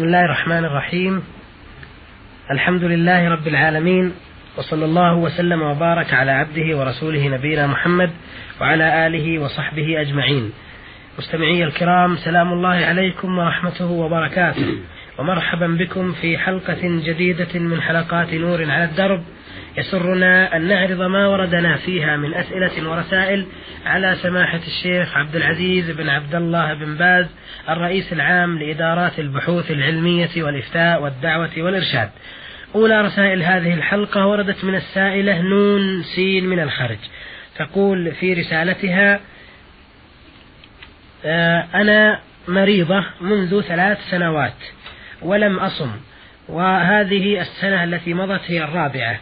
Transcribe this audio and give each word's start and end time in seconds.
بسم 0.00 0.06
الله 0.06 0.24
الرحمن 0.24 0.64
الرحيم. 0.64 1.22
الحمد 2.50 2.84
لله 2.84 3.28
رب 3.28 3.48
العالمين 3.48 4.12
وصلى 4.58 4.84
الله 4.84 5.14
وسلم 5.14 5.62
وبارك 5.62 6.14
على 6.14 6.30
عبده 6.30 6.78
ورسوله 6.78 7.28
نبينا 7.28 7.66
محمد 7.66 8.10
وعلى 8.60 9.06
آله 9.06 9.38
وصحبه 9.38 10.00
أجمعين. 10.00 10.52
مستمعي 11.18 11.64
الكرام 11.64 12.16
سلام 12.16 12.52
الله 12.52 12.68
عليكم 12.68 13.38
ورحمته 13.38 13.86
وبركاته. 13.86 14.78
ومرحبا 15.18 15.66
بكم 15.66 16.12
في 16.12 16.38
حلقة 16.38 16.80
جديدة 16.82 17.58
من 17.58 17.82
حلقات 17.82 18.34
نور 18.34 18.70
على 18.70 18.84
الدرب. 18.84 19.22
يسرنا 19.78 20.56
أن 20.56 20.68
نعرض 20.68 21.02
ما 21.02 21.26
وردنا 21.26 21.76
فيها 21.76 22.16
من 22.16 22.34
أسئلة 22.34 22.90
ورسائل 22.90 23.46
على 23.86 24.16
سماحة 24.22 24.60
الشيخ 24.66 25.16
عبد 25.16 25.36
العزيز 25.36 25.90
بن 25.90 26.08
عبد 26.08 26.34
الله 26.34 26.74
بن 26.74 26.96
باز 26.96 27.26
الرئيس 27.68 28.12
العام 28.12 28.58
لإدارات 28.58 29.18
البحوث 29.18 29.70
العلمية 29.70 30.30
والإفتاء 30.36 31.02
والدعوة 31.02 31.50
والإرشاد. 31.56 32.10
أولى 32.74 33.00
رسائل 33.00 33.42
هذه 33.42 33.74
الحلقة 33.74 34.26
وردت 34.26 34.64
من 34.64 34.74
السائلة 34.74 35.40
نون 35.40 36.02
سين 36.02 36.46
من 36.46 36.60
الخرج 36.60 36.98
تقول 37.56 38.12
في 38.12 38.34
رسالتها 38.34 39.20
آه، 41.24 41.66
أنا 41.74 42.20
مريضة 42.48 43.04
منذ 43.20 43.60
ثلاث 43.60 43.98
سنوات 44.10 44.54
ولم 45.22 45.58
أصم 45.58 45.90
وهذه 46.48 47.40
السنة 47.40 47.84
التي 47.84 48.14
مضت 48.14 48.40
هي 48.46 48.64
الرابعة. 48.64 49.20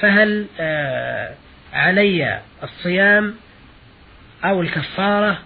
فهل 0.00 0.46
آه، 0.60 1.34
علي 1.72 2.40
الصيام 2.62 3.34
أو 4.44 4.60
الكفارة؟ 4.62 5.38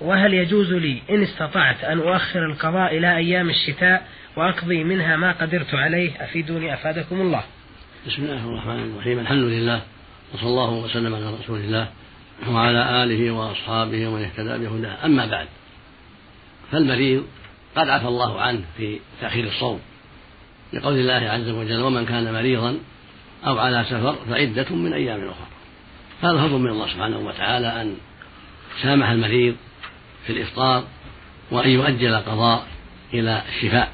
وهل 0.00 0.34
يجوز 0.34 0.72
لي 0.72 1.02
إن 1.10 1.22
استطعت 1.22 1.84
أن 1.84 1.98
أؤخر 1.98 2.46
القضاء 2.46 2.96
إلى 2.96 3.16
أيام 3.16 3.50
الشتاء 3.50 4.08
وأقضي 4.36 4.84
منها 4.84 5.16
ما 5.16 5.32
قدرت 5.32 5.74
عليه؟ 5.74 6.24
أفيدوني 6.24 6.74
أفادكم 6.74 7.20
الله. 7.20 7.42
بسم 8.06 8.22
الله 8.22 8.48
الرحمن 8.48 8.92
الرحيم. 8.92 9.18
الحمد 9.18 9.42
لله 9.42 9.80
وصلى 10.34 10.48
الله 10.48 10.70
وسلم 10.70 11.14
على 11.14 11.34
رسول 11.34 11.58
الله 11.58 11.88
وعلى 12.48 13.04
آله 13.04 13.30
وأصحابه 13.30 14.08
ومن 14.08 14.22
اهتدى 14.22 14.66
بهداه. 14.66 15.04
أما 15.04 15.26
بعد 15.26 15.46
فالمريض 16.72 17.24
قد 17.76 17.88
عفى 17.88 18.08
الله 18.08 18.40
عنه 18.40 18.60
في 18.76 18.98
تأخير 19.20 19.44
الصوم 19.44 19.80
لقول 20.72 20.98
الله 20.98 21.30
عز 21.30 21.48
وجل 21.48 21.80
ومن 21.80 22.06
كان 22.06 22.32
مريضا 22.32 22.76
أو 23.46 23.58
على 23.58 23.84
سفر 23.84 24.16
فعدة 24.28 24.74
من 24.74 24.92
أيام 24.92 25.20
أخرى. 25.20 25.46
هذا 26.22 26.48
فضل 26.48 26.58
من 26.58 26.70
الله 26.70 26.86
سبحانه 26.86 27.18
وتعالى 27.18 27.82
أن 27.82 27.96
سامح 28.82 29.10
المريض 29.10 29.56
في 30.26 30.32
الإفطار 30.32 30.84
وأن 31.50 31.70
يؤجل 31.70 32.14
القضاء 32.14 32.66
إلى 33.14 33.42
الشفاء. 33.48 33.92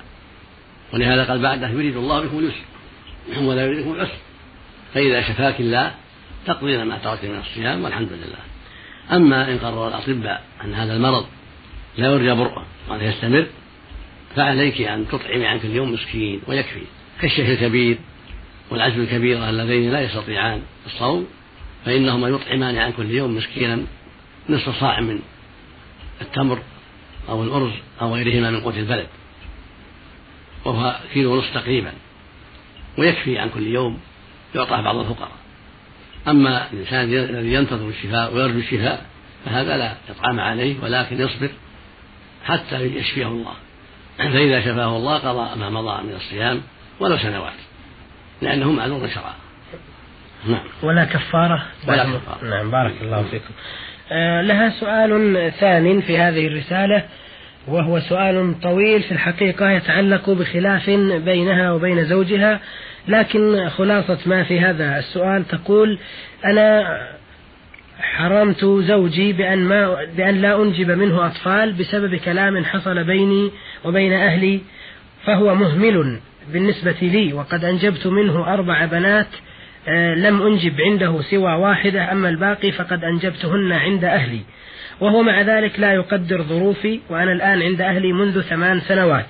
ولهذا 0.92 1.24
قال 1.24 1.38
بعده 1.42 1.68
يريد 1.68 1.96
الله 1.96 2.20
بكم 2.20 2.38
اليسر 2.38 3.42
ولا 3.42 3.62
يريد 3.64 3.78
بكم 3.78 3.94
العسر. 3.94 4.18
فإذا 4.94 5.22
شفاك 5.22 5.60
الله 5.60 5.94
تقضين 6.46 6.82
ما 6.82 6.98
تركت 6.98 7.24
من 7.24 7.38
الصيام 7.38 7.84
والحمد 7.84 8.12
لله. 8.12 8.50
أما 9.12 9.52
إن 9.52 9.58
قرر 9.58 9.88
الأطباء 9.88 10.42
أن 10.64 10.74
هذا 10.74 10.96
المرض 10.96 11.26
لا 11.98 12.08
يرجى 12.08 12.34
برؤه 12.34 12.64
وأنه 12.88 13.04
يستمر 13.04 13.46
فعليك 14.36 14.80
أن 14.80 15.08
تطعمي 15.08 15.46
عن 15.46 15.58
كل 15.58 15.68
يوم 15.68 15.92
مسكين 15.92 16.40
ويكفي 16.46 16.82
كالشيخ 17.20 17.48
الكبير 17.48 17.98
والعجل 18.70 19.00
الكبيرة 19.00 19.50
اللذين 19.50 19.90
لا 19.90 20.00
يستطيعان 20.00 20.62
الصوم 20.86 21.26
فإنهما 21.84 22.28
يطعمان 22.28 22.76
عن 22.76 22.92
كل 22.92 23.10
يوم 23.10 23.36
مسكينا 23.36 23.82
نصف 24.48 24.80
صاع 24.80 25.00
من 25.00 25.18
التمر 26.20 26.58
أو 27.28 27.42
الأرز 27.42 27.72
أو 28.00 28.14
غيرهما 28.14 28.50
من 28.50 28.60
قوت 28.60 28.76
البلد 28.76 29.06
وهو 30.64 30.96
كيلو 31.12 31.32
ونصف 31.32 31.54
تقريبا 31.54 31.92
ويكفي 32.98 33.38
عن 33.38 33.48
كل 33.48 33.66
يوم 33.66 34.00
يعطى 34.54 34.82
بعض 34.82 34.96
الفقراء. 34.96 35.32
أما 36.28 36.72
الإنسان 36.72 37.04
الذي 37.04 37.52
ينتظر 37.52 37.88
الشفاء 37.88 38.34
ويرجو 38.34 38.58
الشفاء 38.58 39.06
فهذا 39.44 39.76
لا 39.76 39.94
إطعام 40.10 40.40
عليه 40.40 40.76
ولكن 40.82 41.20
يصبر 41.20 41.50
حتى 42.44 42.80
يشفيه 42.80 43.26
الله. 43.26 43.54
فإذا 44.18 44.60
شفاه 44.60 44.96
الله 44.96 45.18
قضى 45.18 45.60
ما 45.60 45.70
مضى 45.70 46.02
من 46.02 46.14
الصيام 46.14 46.60
ولو 47.00 47.18
سنوات. 47.18 47.52
لأنه 48.42 48.72
معذور 48.72 49.08
شرعا 49.08 49.34
نعم. 50.48 50.60
ولا 50.82 51.04
كفارة؟ 51.04 51.62
ولا 51.88 52.04
كفارة. 52.04 52.44
نعم 52.50 52.70
بارك 52.70 52.94
الله 53.02 53.22
فيكم. 53.22 53.54
آه 54.12 54.42
لها 54.42 54.70
سؤال 54.70 55.52
ثان 55.60 56.00
في 56.00 56.18
هذه 56.18 56.46
الرسالة 56.46 57.04
وهو 57.68 58.00
سؤال 58.00 58.60
طويل 58.62 59.02
في 59.02 59.12
الحقيقة 59.12 59.70
يتعلق 59.70 60.30
بخلاف 60.30 60.90
بينها 61.24 61.72
وبين 61.72 62.04
زوجها 62.04 62.60
لكن 63.08 63.68
خلاصة 63.68 64.18
ما 64.26 64.44
في 64.44 64.60
هذا 64.60 64.98
السؤال 64.98 65.48
تقول 65.48 65.98
أنا 66.44 66.98
حرمت 68.00 68.64
زوجي 68.64 69.32
بأن 69.32 69.58
ما 69.58 70.04
بأن 70.16 70.40
لا 70.40 70.62
أنجب 70.62 70.90
منه 70.90 71.26
أطفال 71.26 71.72
بسبب 71.72 72.14
كلام 72.14 72.64
حصل 72.64 73.04
بيني 73.04 73.50
وبين 73.84 74.12
أهلي 74.12 74.60
فهو 75.24 75.54
مهمل. 75.54 76.20
بالنسبة 76.52 76.96
لي 77.02 77.32
وقد 77.32 77.64
أنجبت 77.64 78.06
منه 78.06 78.54
أربع 78.54 78.84
بنات 78.84 79.26
آه، 79.88 80.14
لم 80.14 80.42
أنجب 80.42 80.80
عنده 80.80 81.22
سوى 81.22 81.52
واحدة 81.52 82.12
أما 82.12 82.28
الباقي 82.28 82.72
فقد 82.72 83.04
أنجبتهن 83.04 83.72
عند 83.72 84.04
أهلي. 84.04 84.40
وهو 85.00 85.22
مع 85.22 85.40
ذلك 85.40 85.80
لا 85.80 85.92
يقدر 85.92 86.42
ظروفي 86.42 87.00
وأنا 87.10 87.32
الآن 87.32 87.62
عند 87.62 87.80
أهلي 87.80 88.12
منذ 88.12 88.40
ثمان 88.40 88.80
سنوات. 88.80 89.26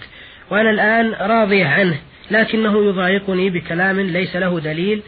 وأنا 0.50 0.70
الآن 0.70 1.12
راضية 1.12 1.66
عنه 1.66 1.96
لكنه 2.30 2.84
يضايقني 2.88 3.50
بكلام 3.50 4.00
ليس 4.00 4.36
له 4.36 4.60
دليل 4.60 5.02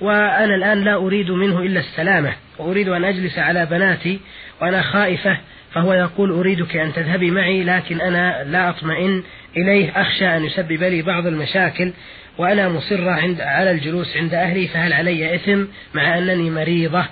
وأنا 0.00 0.54
الآن 0.54 0.84
لا 0.84 0.94
أريد 0.94 1.30
منه 1.30 1.60
إلا 1.60 1.80
السلامة. 1.80 2.32
وأريد 2.58 2.88
أن 2.88 3.04
أجلس 3.04 3.38
على 3.38 3.66
بناتي 3.66 4.20
وأنا 4.62 4.82
خائفة 4.82 5.38
فهو 5.72 5.92
يقول 5.92 6.30
أريدك 6.30 6.76
أن 6.76 6.92
تذهبي 6.92 7.30
معي 7.30 7.64
لكن 7.64 8.00
أنا 8.00 8.44
لا 8.44 8.68
أطمئن 8.68 9.22
إليه 9.56 10.00
أخشى 10.00 10.36
أن 10.36 10.44
يسبب 10.44 10.82
لي 10.82 11.02
بعض 11.02 11.26
المشاكل 11.26 11.92
وأنا 12.38 12.68
مصرة 12.68 13.10
عند 13.10 13.40
على 13.40 13.70
الجلوس 13.70 14.16
عند 14.16 14.34
أهلي 14.34 14.68
فهل 14.68 14.92
علي 14.92 15.34
إثم 15.34 15.64
مع 15.94 16.18
أنني 16.18 16.50
مريضة؟ 16.50 17.04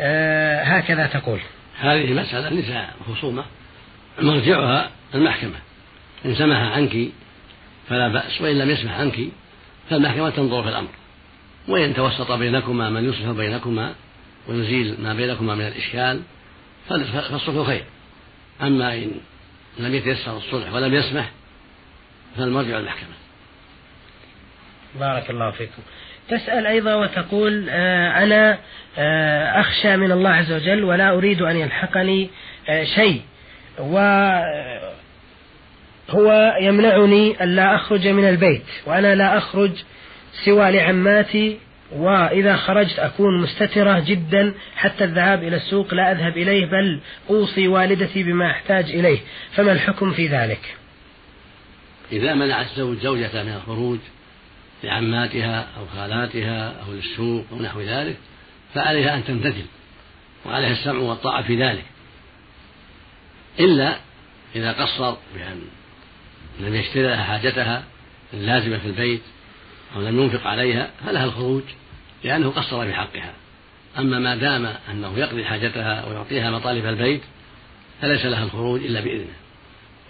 آه 0.00 0.62
هكذا 0.62 1.06
تقول. 1.06 1.40
هذه 1.80 2.12
مسألة 2.12 2.60
نساء 2.60 2.94
خصومة. 3.08 3.44
مرجعها 4.22 4.90
المحكمة. 5.14 5.56
إن 6.24 6.34
سمح 6.34 6.56
عنك 6.56 7.08
فلا 7.88 8.08
بأس 8.08 8.40
وإن 8.40 8.58
لم 8.58 8.70
يسمح 8.70 9.00
عنك 9.00 9.18
فالمحكمة 9.90 10.30
تنظر 10.30 10.62
في 10.62 10.68
الأمر. 10.68 10.88
وإن 11.68 11.94
توسط 11.94 12.32
بينكما 12.32 12.90
من 12.90 13.08
يصلح 13.08 13.30
بينكما 13.30 13.94
ويزيل 14.48 14.96
ما 15.02 15.14
بينكما 15.14 15.54
من 15.54 15.66
الإشكال 15.66 16.20
فالصلح 16.88 17.66
خير. 17.66 17.84
أما 18.62 18.94
إن 18.94 19.10
لم 19.78 19.94
يتيسر 19.94 20.36
الصلح 20.36 20.72
ولم 20.72 20.94
يسمح 20.94 21.30
فالمرجع 22.36 22.78
المحكمة. 22.78 23.14
بارك 25.00 25.30
الله 25.30 25.50
فيكم. 25.50 25.82
تسأل 26.28 26.66
أيضا 26.66 26.94
وتقول 26.94 27.66
آه 27.70 28.22
أنا 28.22 28.58
آه 28.98 29.60
أخشى 29.60 29.96
من 29.96 30.12
الله 30.12 30.30
عز 30.30 30.52
وجل 30.52 30.84
ولا 30.84 31.10
أريد 31.10 31.42
أن 31.42 31.56
يلحقني 31.56 32.30
آه 32.68 32.84
شيء 32.84 33.22
وهو 33.78 34.60
يمنعني 36.60 37.42
أن 37.42 37.56
لا 37.56 37.74
أخرج 37.74 38.08
من 38.08 38.28
البيت 38.28 38.66
وأنا 38.86 39.14
لا 39.14 39.38
أخرج 39.38 39.70
سوى 40.44 40.70
لعماتي 40.70 41.58
وإذا 41.92 42.56
خرجت 42.56 42.98
أكون 42.98 43.40
مستترة 43.42 43.98
جدا 44.00 44.54
حتى 44.76 45.04
الذهاب 45.04 45.42
إلى 45.42 45.56
السوق 45.56 45.94
لا 45.94 46.12
أذهب 46.12 46.36
إليه 46.36 46.66
بل 46.66 47.00
أوصي 47.30 47.68
والدتي 47.68 48.22
بما 48.22 48.50
أحتاج 48.50 48.90
إليه. 48.90 49.18
فما 49.52 49.72
الحكم 49.72 50.12
في 50.12 50.26
ذلك؟ 50.26 50.76
إذا 52.12 52.34
منع 52.34 52.60
الزوج 52.60 52.98
زوجته 52.98 53.42
من 53.42 53.52
الخروج 53.52 53.98
لعماتها 54.84 55.66
أو 55.78 55.86
خالاتها 55.86 56.82
أو 56.86 56.92
للسوق 56.92 57.44
أو 57.52 57.62
نحو 57.62 57.80
ذلك 57.80 58.16
فعليها 58.74 59.14
أن 59.14 59.24
تمتثل 59.24 59.64
وعليها 60.46 60.72
السمع 60.72 61.00
والطاعة 61.00 61.42
في 61.42 61.62
ذلك. 61.62 61.84
إلا 63.60 63.96
إذا 64.56 64.72
قصر 64.72 65.16
بأن 65.34 65.60
لم 66.60 66.74
يشتري 66.74 67.02
لها 67.02 67.24
حاجتها 67.24 67.84
اللازمة 68.34 68.78
في 68.78 68.86
البيت 68.86 69.22
أو 69.96 70.00
لم 70.00 70.20
ينفق 70.20 70.46
عليها 70.46 70.90
فلها 71.06 71.24
الخروج 71.24 71.62
لأنه 72.24 72.50
قصر 72.50 72.86
في 72.86 72.94
حقها 72.94 73.32
أما 73.98 74.18
ما 74.18 74.36
دام 74.36 74.74
أنه 74.90 75.18
يقضي 75.18 75.44
حاجتها 75.44 76.06
ويعطيها 76.06 76.50
مطالب 76.50 76.86
البيت 76.86 77.20
فليس 78.00 78.24
لها 78.24 78.44
الخروج 78.44 78.84
إلا 78.84 79.00
بإذنه. 79.00 79.34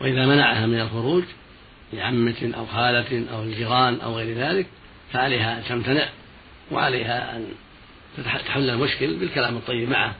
وإذا 0.00 0.26
منعها 0.26 0.66
من 0.66 0.80
الخروج 0.80 1.24
لعمة 1.92 2.52
أو 2.56 2.66
خالة 2.66 3.24
أو 3.32 3.42
الجيران 3.42 4.00
أو 4.00 4.16
غير 4.16 4.36
ذلك 4.36 4.66
فعليها 5.12 5.58
أن 5.58 5.64
تمتنع 5.64 6.08
وعليها 6.70 7.36
أن 7.36 7.46
تحل 8.24 8.70
المشكل 8.70 9.16
بالكلام 9.16 9.56
الطيب 9.56 9.88
معه 9.88 10.14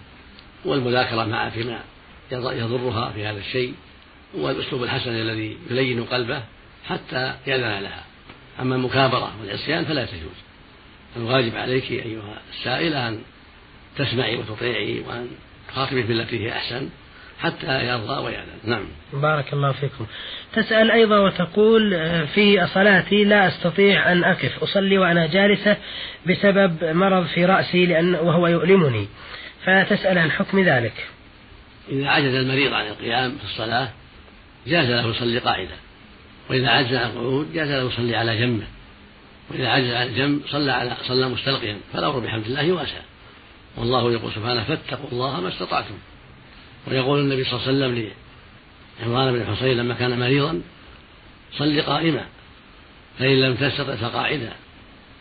والمذاكرة 0.64 1.24
معه 1.24 1.50
فيما 1.50 1.80
يضرها 2.32 3.10
في 3.10 3.26
هذا 3.26 3.38
الشيء 3.38 3.74
والأسلوب 4.34 4.82
الحسن 4.82 5.10
الذي 5.10 5.56
يلين 5.70 6.04
قلبه 6.04 6.42
حتى 6.86 7.34
يأذن 7.46 7.82
لها. 7.82 8.04
أما 8.60 8.74
المكابرة 8.74 9.32
والعصيان 9.40 9.84
فلا 9.84 10.04
تجوز. 10.04 10.36
الواجب 11.16 11.56
عليك 11.56 11.90
أيها 11.90 12.42
السائلة 12.52 13.08
أن 13.08 13.22
تسمعي 13.96 14.36
وتطيعي 14.36 15.00
وأن 15.00 15.28
تخاطبي 15.68 16.02
بالتي 16.02 16.46
هي 16.46 16.52
أحسن 16.52 16.88
حتى 17.40 17.86
يرضى 17.86 18.24
ويأذن 18.24 18.58
نعم. 18.64 18.84
بارك 19.12 19.52
الله 19.52 19.72
فيكم. 19.72 20.06
تسأل 20.52 20.90
أيضا 20.90 21.18
وتقول 21.18 21.94
آه، 21.94 22.24
في 22.24 22.66
صلاتي 22.66 23.24
لا 23.24 23.48
أستطيع 23.48 24.12
أن 24.12 24.24
أقف 24.24 24.62
أصلي 24.62 24.98
وأنا 24.98 25.26
جالسة 25.26 25.76
بسبب 26.26 26.84
مرض 26.84 27.26
في 27.26 27.44
رأسي 27.44 27.86
لأن 27.86 28.14
وهو 28.14 28.46
يؤلمني. 28.46 29.08
فتسأل 29.64 30.18
عن 30.18 30.30
حكم 30.30 30.60
ذلك. 30.64 31.06
إذا 31.88 32.08
عجز 32.08 32.34
المريض 32.34 32.72
عن 32.72 32.86
القيام 32.86 33.30
في 33.38 33.44
الصلاة 33.44 33.88
جاز 34.66 34.90
له 34.90 35.06
يصلي 35.06 35.38
قاعدة. 35.38 35.76
وإذا 36.50 36.68
عجز 36.68 36.94
عن 36.94 37.10
القعود 37.10 37.52
جاز 37.52 37.68
له 37.68 37.92
يصلي 37.92 38.16
على 38.16 38.38
جنبه. 38.38 38.66
وإذا 39.50 39.68
عجز 39.68 39.92
عن 39.92 40.06
الجنب 40.06 40.40
صلى 40.50 40.72
على 40.72 40.96
صلى 41.08 41.28
مستلقيا. 41.28 41.76
فالأمر 41.92 42.18
بحمد 42.18 42.46
الله 42.46 42.72
واسع 42.72 43.00
والله 43.76 44.12
يقول 44.12 44.32
سبحانه 44.32 44.64
فاتقوا 44.64 45.08
الله 45.12 45.40
ما 45.40 45.48
استطعتم. 45.48 45.94
ويقول 46.86 47.20
النبي 47.20 47.44
صلى 47.44 47.52
الله 47.52 47.66
عليه 47.66 47.72
وسلم 47.76 48.10
لعمران 49.00 49.32
بن 49.32 49.56
حصين 49.56 49.76
لما 49.76 49.94
كان 49.94 50.18
مريضا 50.18 50.62
صل 51.58 51.82
قائما 51.82 52.26
فإن 53.18 53.40
لم 53.40 53.54
تستطع 53.54 53.94
فقاعدا 53.94 54.52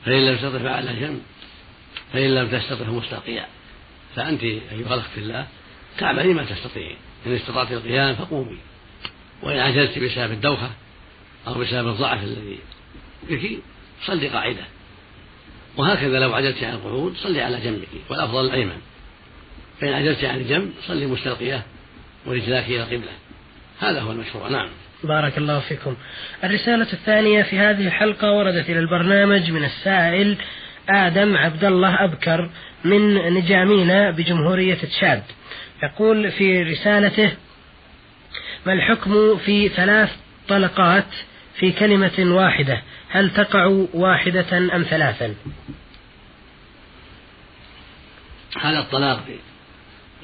فإن 0.05 0.25
لم 0.25 0.35
تستطع 0.35 0.59
فعلى 0.59 0.99
جنب 0.99 1.21
فإن 2.13 2.35
لم 2.35 2.47
تستطع 2.47 2.85
فمستلقيا 2.85 3.45
فأنت 4.15 4.43
أيها 4.43 4.93
الأخت 4.93 5.09
في 5.15 5.19
الله 5.19 5.47
تعملي 5.97 6.33
ما 6.33 6.43
تستطيعين 6.43 6.97
إن 7.25 7.35
استطعت 7.35 7.71
القيام 7.71 8.15
فقومي 8.15 8.57
وإن 9.43 9.59
عجزت 9.59 9.99
بسبب 9.99 10.31
الدوخة 10.31 10.69
أو 11.47 11.53
بسبب 11.53 11.87
الضعف 11.87 12.23
الذي 12.23 12.59
بك 13.29 13.59
صلي 14.05 14.27
قاعدة 14.27 14.63
وهكذا 15.77 16.19
لو 16.19 16.33
عجزت 16.33 16.63
عن 16.63 16.73
القعود 16.73 17.15
صلي 17.17 17.41
على 17.41 17.61
جنبك 17.61 17.87
والأفضل 18.09 18.45
الأيمن. 18.45 18.77
فإن 19.81 19.93
عجزت 19.93 20.23
عن 20.23 20.37
الجنب 20.37 20.71
صلي 20.87 21.05
مستلقية 21.05 21.63
ورجلاك 22.25 22.65
إلى 22.65 22.83
القبلة. 22.83 23.11
هذا 23.79 24.01
هو 24.01 24.11
المشروع. 24.11 24.49
نعم. 24.49 24.69
بارك 25.03 25.37
الله 25.37 25.59
فيكم. 25.59 25.95
الرسالة 26.43 26.93
الثانية 26.93 27.43
في 27.43 27.59
هذه 27.59 27.87
الحلقة 27.87 28.31
وردت 28.31 28.69
إلى 28.69 28.79
البرنامج 28.79 29.51
من 29.51 29.63
السائل 29.63 30.37
آدم 30.89 31.37
عبد 31.37 31.63
الله 31.63 32.03
أبكر 32.03 32.49
من 32.83 33.33
نجامينا 33.33 34.11
بجمهورية 34.11 34.75
تشاد. 34.75 35.23
يقول 35.83 36.31
في 36.31 36.63
رسالته 36.63 37.31
ما 38.65 38.73
الحكم 38.73 39.37
في 39.37 39.69
ثلاث 39.69 40.15
طلقات 40.47 41.05
في 41.59 41.71
كلمة 41.71 42.35
واحدة؟ 42.35 42.81
هل 43.09 43.29
تقع 43.33 43.85
واحدة 43.93 44.57
أم 44.57 44.83
ثلاثا؟ 44.83 45.35
هذا 48.61 48.79
الطلاق 48.79 49.23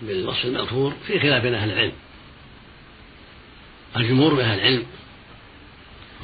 بالوصف 0.01 0.45
المأثور 0.45 0.93
في 1.07 1.19
خلاف 1.19 1.43
بين 1.43 1.53
أهل 1.53 1.71
العلم. 1.71 1.93
الجمهور 3.97 4.33
من 4.33 4.39
أهل 4.39 4.59
العلم 4.59 4.83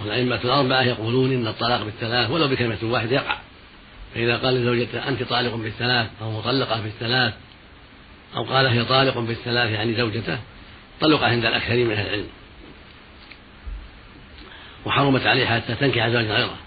والأئمة 0.02 0.40
الأربعة 0.44 0.82
يقولون 0.82 1.32
إن 1.32 1.48
الطلاق 1.48 1.84
بالثلاث 1.84 2.30
ولو 2.30 2.48
بكلمة 2.48 2.78
واحدة 2.84 3.16
يقع. 3.16 3.38
فإذا 4.16 4.38
قال 4.38 4.54
لزوجته 4.54 5.08
أنت 5.08 5.24
طالق 5.24 5.56
بالثلاث 5.56 6.10
أو 6.22 6.32
مطلقة 6.32 6.82
بالثلاث 6.82 7.34
أو 8.36 8.44
قال 8.44 8.66
هي 8.66 8.86
طالق 8.86 9.20
بالثلاث 9.20 9.72
يعني 9.72 9.96
زوجته 9.96 10.40
طلق 11.02 11.24
عند 11.24 11.46
الأكثرين 11.46 11.88
من 11.88 11.94
أهل 11.94 12.08
العلم. 12.08 12.28
وحرمت 14.86 15.26
عليه 15.26 15.46
حتى 15.46 15.76
تنكح 15.76 16.08
زوجا 16.08 16.34
غيره. 16.34 16.58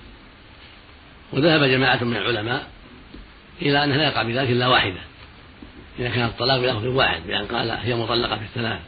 وذهب 1.32 1.64
جماعة 1.64 2.04
من 2.04 2.16
العلماء 2.16 2.68
إلى 3.62 3.84
أنه 3.84 3.96
لا 3.96 4.04
يقع 4.04 4.22
بذلك 4.22 4.50
إلا 4.50 4.66
واحدة. 4.68 5.00
إذا 5.98 6.08
كان 6.08 6.24
الطلاق 6.24 6.60
بلفظ 6.60 6.86
واحد 6.86 7.26
بأن 7.26 7.46
قال 7.46 7.70
هي 7.70 7.94
مطلقة 7.94 8.36
بالثلاث 8.36 8.80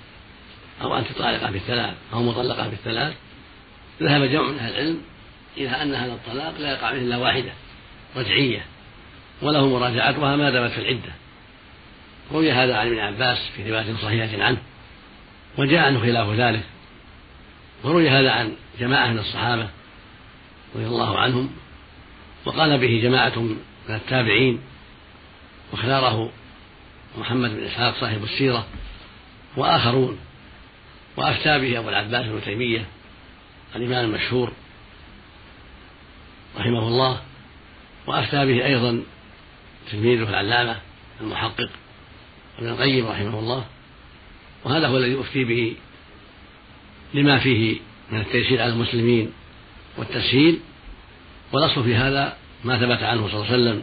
أو 0.83 0.97
أنت 0.97 1.13
طالقة 1.13 1.51
بالثلاث 1.51 1.95
أو 2.13 2.23
مطلقة 2.23 2.69
بالثلاث 2.69 3.15
ذهب 4.03 4.23
جمع 4.23 4.43
من 4.43 4.59
أهل 4.59 4.73
العلم 4.73 5.01
إلى 5.57 5.69
أن 5.69 5.95
هذا 5.95 6.13
الطلاق 6.13 6.55
لا 6.59 6.73
يقع 6.73 6.93
منه 6.93 7.03
إلا 7.03 7.17
واحدة 7.17 7.53
رجعية 8.17 8.65
وله 9.43 9.69
مراجعتها 9.69 10.37
ما 10.37 10.51
دامت 10.51 10.71
في 10.71 10.79
العدة. 10.79 11.13
روي 12.33 12.53
هذا 12.53 12.77
عن 12.77 12.87
ابن 12.87 12.99
عباس 12.99 13.39
في 13.57 13.71
رواية 13.71 13.97
صحيحة 14.03 14.45
عنه 14.45 14.59
وجاء 15.59 15.85
عنه 15.85 16.01
خلاف 16.01 16.29
ذلك. 16.29 16.63
وروي 17.85 18.11
هذا 18.11 18.31
عن 18.31 18.53
جماعة 18.81 19.07
من 19.11 19.19
الصحابة 19.19 19.69
رضي 20.75 20.87
الله 20.87 21.19
عنهم 21.19 21.51
وقال 22.45 22.79
به 22.79 23.01
جماعة 23.03 23.39
من 23.39 23.57
التابعين 23.95 24.61
واختاره 25.73 26.31
محمد 27.19 27.51
بن 27.51 27.65
إسحاق 27.65 27.95
صاحب 28.01 28.25
السيرة 28.25 28.67
وآخرون 29.57 30.19
وأفتى 31.17 31.59
به 31.59 31.79
أبو 31.79 31.89
العباس 31.89 32.27
بن 32.27 32.41
تيمية 32.45 32.87
الإمام 33.77 34.05
المشهور 34.05 34.53
رحمه 36.59 36.89
الله 36.89 37.21
وأفتى 38.07 38.47
به 38.47 38.67
أيضا 38.67 39.03
تلميذه 39.91 40.29
العلامة 40.29 40.77
المحقق 41.21 41.69
ابن 42.59 42.69
القيم 42.69 43.07
رحمه 43.07 43.39
الله 43.39 43.65
وهذا 44.65 44.89
هو 44.89 44.97
الذي 44.97 45.21
أفتي 45.21 45.45
به 45.45 45.77
لما 47.15 47.39
فيه 47.39 47.79
من 48.11 48.21
التيسير 48.21 48.63
على 48.63 48.73
المسلمين 48.73 49.33
والتسهيل 49.97 50.61
والأصل 51.53 51.85
في 51.85 51.95
هذا 51.95 52.37
ما 52.65 52.79
ثبت 52.79 53.03
عنه 53.03 53.29
صلى 53.29 53.35
الله 53.35 53.53
عليه 53.53 53.63
وسلم 53.63 53.83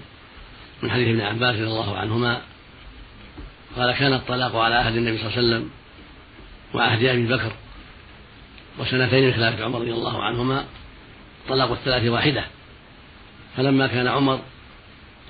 من 0.84 0.92
حديث 0.92 1.08
ابن 1.08 1.22
عباس 1.22 1.56
رضي 1.56 1.68
الله 1.68 1.98
عنهما 1.98 2.42
قال 3.78 3.96
كان 3.96 4.14
الطلاق 4.14 4.56
على 4.56 4.76
عهد 4.76 4.96
النبي 4.96 5.18
صلى 5.18 5.28
الله 5.28 5.38
عليه 5.38 5.48
وسلم 5.48 5.70
وعهد 6.74 7.04
أبي 7.04 7.28
بكر 7.28 7.52
وسنتين 8.80 9.28
من 9.28 9.34
خلافة 9.34 9.66
عمر 9.66 9.80
رضي 9.80 9.92
الله 9.92 10.24
عنهما 10.24 10.66
طلاق 11.50 11.72
الثلاث 11.72 12.08
واحدة. 12.08 12.44
فلما 13.58 13.88
كان 13.88 14.08
عمر 14.08 14.40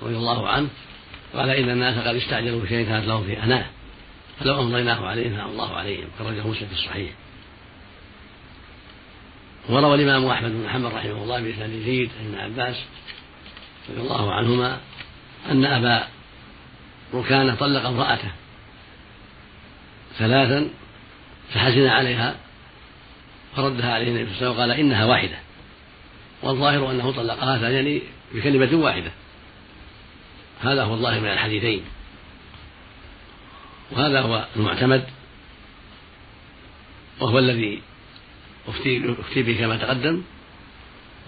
رضي 0.02 0.16
الله 0.16 0.48
عنه 0.48 0.68
قال 1.34 1.50
إن 1.50 1.70
الناس 1.70 1.98
قد 1.98 2.14
استعجلوا 2.14 2.60
بشيء 2.60 2.86
كانت 2.86 3.06
لهم 3.06 3.24
في 3.24 3.42
اناه 3.42 3.66
فلو 4.40 4.60
أمضيناه 4.60 5.06
عليهم 5.06 5.36
فان 5.36 5.46
الله 5.46 5.74
عليهم 5.74 6.06
خرجه 6.18 6.46
مسلم 6.46 6.68
في 6.68 6.74
الصحيح. 6.74 7.10
وروى 9.68 9.94
الإمام 9.94 10.26
أحمد 10.26 10.50
بن 10.50 10.64
محمد 10.64 10.92
رحمه 10.92 11.22
الله 11.22 11.40
بإسناد 11.40 11.70
يزيد 11.70 12.10
بن 12.20 12.38
عباس 12.38 12.76
رضي 13.90 14.00
الله 14.00 14.32
عنهما 14.32 14.78
أن 15.50 15.64
أبا 15.64 16.06
ركانه 17.14 17.54
طلق 17.54 17.86
امرأته 17.86 18.30
ثلاثا 20.18 20.68
فحزن 21.54 21.86
عليها 21.86 22.36
فردها 23.56 23.94
عليه 23.94 24.08
النبي 24.08 24.34
صلى 24.34 24.50
الله 24.50 24.62
عليه 24.62 24.74
وسلم 24.74 24.80
وقال 24.80 24.80
إنها 24.80 25.04
واحدة 25.04 25.38
والظاهر 26.42 26.90
أنه 26.90 27.12
طلقها 27.12 27.58
ثانيا 27.58 28.00
بكلمة 28.34 28.84
واحدة. 28.84 29.10
هذا 30.62 30.84
هو 30.84 30.94
الظاهر 30.94 31.20
من 31.20 31.28
الحديثين. 31.28 31.82
وهذا 33.90 34.20
هو 34.20 34.46
المعتمد 34.56 35.04
وهو 37.20 37.38
الذي 37.38 37.82
أفتي 38.68 39.42
به 39.42 39.56
كما 39.58 39.76
تقدم. 39.76 40.22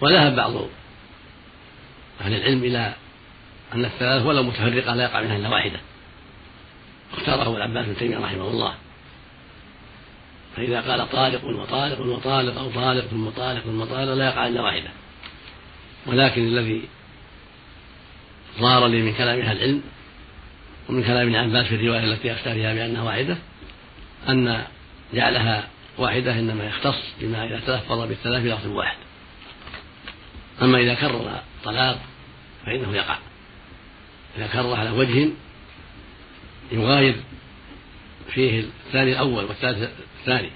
وذهب 0.01 0.35
بعض 0.35 0.53
أهل 2.21 2.33
العلم 2.33 2.63
إلى 2.63 2.93
أن 3.73 3.85
الثلاث 3.85 4.25
ولو 4.25 4.43
متفرقة 4.43 4.95
لا 4.95 5.03
يقع 5.03 5.21
منها 5.21 5.37
إلا 5.37 5.49
واحدة. 5.49 5.79
اختاره 7.13 7.57
العباس 7.57 7.85
بن 7.85 7.97
تيمية 7.97 8.17
رحمه 8.17 8.47
الله. 8.47 8.73
فإذا 10.55 10.81
قال 10.81 11.09
طالق 11.09 11.43
وطالق 11.45 11.99
وطالق 11.99 12.59
أو 12.59 12.69
طالق 12.69 13.05
ثم 13.05 13.29
طالق 13.29 13.61
ثم 13.61 13.83
طالق 13.83 14.13
لا 14.13 14.25
يقع 14.25 14.47
إلا 14.47 14.61
واحدة. 14.61 14.89
ولكن 16.05 16.47
الذي 16.47 16.81
ظهر 18.59 18.87
لي 18.87 19.01
من 19.01 19.13
كلام 19.13 19.39
أهل 19.39 19.57
العلم 19.57 19.81
ومن 20.89 21.03
كلام 21.03 21.27
ابن 21.27 21.35
عباس 21.35 21.65
في 21.65 21.75
الرواية 21.75 22.03
التي 22.03 22.31
أفتى 22.31 22.55
بها 22.55 22.73
بأنها 22.73 23.03
واحدة 23.03 23.37
أن 24.29 24.63
جعلها 25.13 25.67
واحدة 25.97 26.39
إنما 26.39 26.63
يختص 26.63 26.95
بما 27.21 27.45
إذا 27.45 27.59
تلفظ 27.59 27.99
بالثلاث 27.99 28.41
في 28.41 28.49
لفظ 28.49 28.67
واحد. 28.67 28.97
أما 30.61 30.77
إذا 30.79 30.93
كرر 30.93 31.41
طلاق 31.63 31.99
فإنه 32.65 32.95
يقع. 32.95 33.17
إذا 34.37 34.47
كرر 34.47 34.75
على 34.75 34.89
وجه 34.89 35.29
يغاير 36.71 37.15
فيه 38.33 38.65
الثاني 38.87 39.11
الأول 39.11 39.45
والثالث 39.45 39.89
الثاني. 40.19 40.49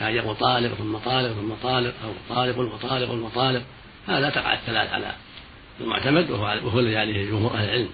كان 0.00 0.14
يقول 0.14 0.36
طالق 0.36 0.74
ثم 0.74 0.96
طالق 0.96 1.32
ثم 1.32 1.52
طالق 1.62 1.94
أو 2.04 2.34
طالق 2.34 2.58
وطالق 2.58 3.10
وطالق 3.10 3.62
هذا 4.08 4.30
تقع 4.30 4.54
الثلاث 4.54 4.92
على 4.92 5.14
المعتمد 5.80 6.30
وهو, 6.30 6.44
وهو 6.44 6.80
الذي 6.80 6.96
عليه 6.96 7.30
جمهور 7.30 7.54
أهل 7.54 7.64
العلم. 7.64 7.90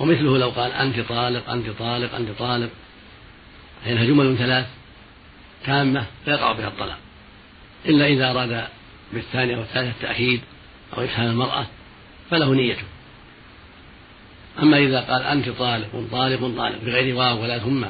ومثله 0.00 0.38
لو 0.38 0.48
قال 0.50 0.72
أنت 0.72 1.00
طالق 1.00 1.50
أنت 1.50 1.70
طالق 1.70 2.14
أنت 2.14 2.28
طالق 2.38 2.70
فإنها 3.84 4.04
جمل 4.04 4.36
ثلاث 4.38 4.66
تامة 5.66 6.06
فيقع 6.24 6.52
بها 6.52 6.68
الطلاق. 6.68 6.98
إلا 7.86 8.06
إذا 8.06 8.30
أراد 8.30 8.68
بالثانية 9.12 9.56
والثالثة 9.56 9.90
التأكيد 9.90 10.40
أو 10.96 11.04
إفهام 11.04 11.30
المرأة 11.30 11.66
فله 12.30 12.54
نيته. 12.54 12.84
أما 14.62 14.78
إذا 14.78 15.00
قال 15.00 15.22
أنت 15.22 15.48
طالق 15.48 16.06
طالق 16.12 16.40
طالق 16.56 16.78
بغير 16.84 17.16
واو 17.16 17.42
ولا 17.42 17.58
ثم 17.58 17.84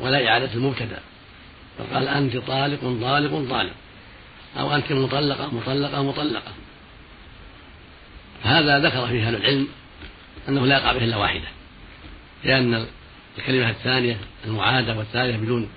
ولا 0.00 0.28
إعادة 0.28 0.54
المبتدأ 0.54 0.98
فقال 1.78 2.08
أنت 2.08 2.36
طالق 2.36 2.80
طالق 2.80 3.50
طالق 3.50 3.72
أو 4.58 4.74
أنت 4.74 4.92
مطلقة 4.92 5.54
مطلقة 5.54 6.02
مطلقة. 6.02 6.52
فهذا 8.44 8.78
ذكر 8.78 9.06
فيه 9.06 9.28
أهل 9.28 9.34
العلم 9.34 9.68
أنه 10.48 10.66
لا 10.66 10.78
يقع 10.78 10.92
به 10.92 11.04
إلا 11.04 11.16
واحدة 11.16 11.48
لأن 12.44 12.86
الكلمة 13.38 13.70
الثانية 13.70 14.16
المعادة 14.44 14.96
والثالثة 14.98 15.36
بدون 15.36 15.68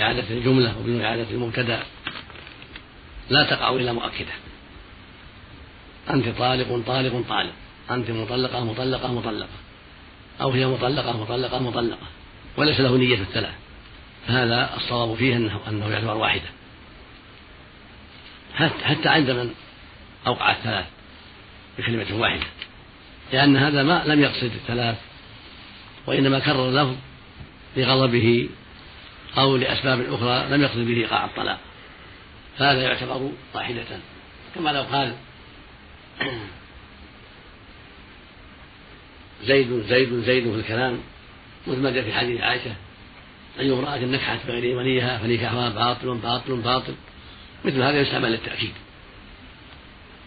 إعادة 0.00 0.24
الجملة 0.30 0.78
وبدون 0.78 1.00
إعادة 1.00 1.30
المبتدأ 1.30 1.82
لا 3.30 3.42
تقع 3.42 3.70
إلا 3.70 3.92
مؤكدة. 3.92 4.32
أنت 6.10 6.28
طالق 6.28 6.82
طالق 6.86 7.24
طالق 7.28 7.52
أنت 7.90 8.10
مطلقة 8.10 8.64
مطلقة 8.64 9.12
مطلقة. 9.12 9.48
أو 10.40 10.50
هي 10.50 10.66
مطلقة 10.66 11.22
مطلقة 11.22 11.58
مطلقة. 11.58 12.06
وليس 12.56 12.80
له 12.80 12.96
نية 12.96 13.20
الثلاث. 13.20 13.54
فهذا 14.26 14.76
الصواب 14.76 15.14
فيه 15.14 15.36
أنه 15.36 15.60
أنه 15.68 15.88
يعتبر 15.88 16.16
واحدة. 16.16 16.48
حتى 18.84 19.08
عند 19.08 19.30
من 19.30 19.54
أوقع 20.26 20.52
الثلاث 20.52 20.86
بكلمة 21.78 22.20
واحدة. 22.20 22.46
لأن 23.32 23.56
هذا 23.56 23.82
ما 23.82 24.02
لم 24.06 24.20
يقصد 24.20 24.44
الثلاث 24.54 24.96
وإنما 26.06 26.38
كرر 26.38 26.68
اللفظ 26.68 26.96
لغضبه 27.76 28.48
أو 29.38 29.56
لأسباب 29.56 30.12
أخرى 30.12 30.56
لم 30.56 30.62
يقصد 30.62 30.78
به 30.78 30.96
إيقاع 30.96 31.24
الطلاق. 31.24 31.58
فهذا 32.58 32.82
يعتبر 32.82 33.30
واحدة. 33.54 33.84
كما 34.54 34.70
لو 34.70 34.82
قال 34.82 35.14
زيد 39.46 39.84
زيد 39.88 40.22
زيد 40.24 40.50
في 40.50 40.56
الكلام 40.60 40.98
مثل 41.66 41.80
ما 41.80 41.90
جاء 41.90 42.04
في 42.04 42.12
حديث 42.12 42.40
عائشة 42.40 42.74
أي 43.58 43.72
امرأة 43.72 43.98
نكحت 43.98 44.46
بغير 44.46 44.76
وليها 44.76 45.18
فنكاحها 45.18 45.68
باطل 45.68 46.18
باطل 46.18 46.56
باطل 46.56 46.94
مثل 47.64 47.82
هذا 47.82 48.00
يستعمل 48.00 48.30
للتأكيد. 48.30 48.72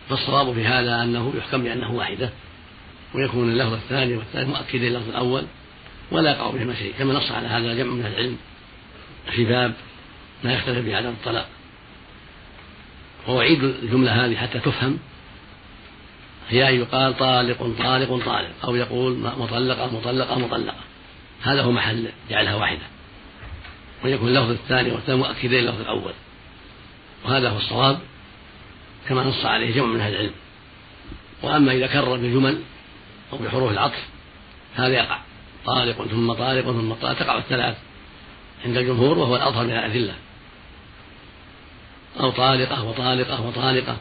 فالصواب 0.09 0.53
في 0.53 0.65
هذا 0.65 1.03
أنه 1.03 1.33
يحكم 1.37 1.63
بأنه 1.63 1.91
واحدة 1.91 2.29
ويكون 3.15 3.51
اللفظ 3.51 3.73
الثاني 3.73 4.15
والثالث 4.15 4.49
مؤكدا 4.49 4.89
للفظ 4.89 5.09
الأول 5.09 5.45
ولا 6.11 6.31
يقع 6.31 6.49
بهما 6.49 6.75
شيء. 6.75 6.93
كما 6.99 7.13
نص 7.13 7.31
على 7.31 7.47
هذا 7.47 7.73
جمع 7.73 7.93
من 7.93 8.05
العلم 8.05 8.37
في 9.31 9.45
باب 9.45 9.73
ما 10.43 10.53
يختلف 10.53 10.85
به 10.85 10.95
عدم 10.95 11.09
الطلاق. 11.09 11.47
وأعيد 13.27 13.63
الجملة 13.63 14.25
هذه 14.25 14.35
حتى 14.35 14.59
تفهم 14.59 14.99
هي 16.49 16.69
أن 16.69 16.75
يقال 16.75 17.17
طالق 17.17 17.57
طالق 17.77 18.25
طالق 18.25 18.51
أو 18.63 18.75
يقول 18.75 19.17
مطلقة 19.17 19.95
مطلقة 19.95 20.39
مطلقة. 20.39 20.77
هذا 21.43 21.61
هو 21.61 21.71
محل 21.71 22.09
جعلها 22.29 22.55
واحدة. 22.55 22.85
ويكون 24.03 24.27
اللفظ 24.27 24.49
الثاني 24.49 24.91
والثاني 24.91 25.17
مؤكدين 25.19 25.63
للفظ 25.63 25.81
الأول. 25.81 26.13
وهذا 27.25 27.49
هو 27.49 27.57
الصواب 27.57 27.99
كما 29.09 29.23
نص 29.23 29.45
عليه 29.45 29.75
جمع 29.75 29.85
من 29.85 29.99
أهل 29.99 30.13
العلم. 30.13 30.33
وأما 31.43 31.71
إذا 31.71 31.87
كرر 31.87 32.15
بالجمل 32.15 32.61
أو 33.33 33.37
بحروف 33.37 33.71
العطف 33.71 34.03
هذا 34.75 34.93
يقع. 34.93 35.19
طالق 35.65 36.07
ثم 36.07 36.33
طالق 36.33 36.65
ثم 36.65 36.93
طالق 36.93 37.19
تقع 37.19 37.37
الثلاث 37.37 37.77
عند 38.65 38.77
الجمهور 38.77 39.17
وهو 39.17 39.35
الأظهر 39.35 39.63
من 39.63 39.71
الأدلة. 39.71 40.13
أو 42.19 42.31
طالقة 42.31 42.83
وطالقة 42.83 43.41
وطالقة. 43.47 43.97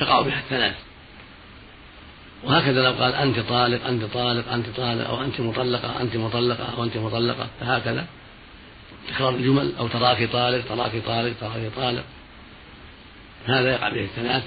تقع 0.00 0.22
بها 0.22 0.38
الثلاث 0.38 0.76
وهكذا 2.44 2.82
لو 2.82 2.92
قال 2.92 3.14
أنت 3.14 3.38
طالق 3.38 3.86
أنت 3.86 4.04
طالق 4.04 4.52
أنت 4.52 4.66
طالق 4.76 5.08
أو 5.08 5.22
أنت 5.22 5.40
مطلقة 5.40 6.00
أنت 6.00 6.16
مطلقة 6.16 6.64
أو 6.64 6.84
أنت 6.84 6.96
مطلقة 6.96 7.48
فهكذا. 7.60 8.06
تكرار 9.08 9.34
الجمل 9.34 9.72
أو 9.78 9.88
تراكي 9.88 10.26
طالق 10.26 10.64
تراكي 10.68 11.00
طالق 11.00 11.34
تراكي 11.40 11.70
طالق. 11.76 12.04
هذا 13.46 13.72
يقع 13.72 13.88
به 13.88 14.04
الثلاث. 14.04 14.42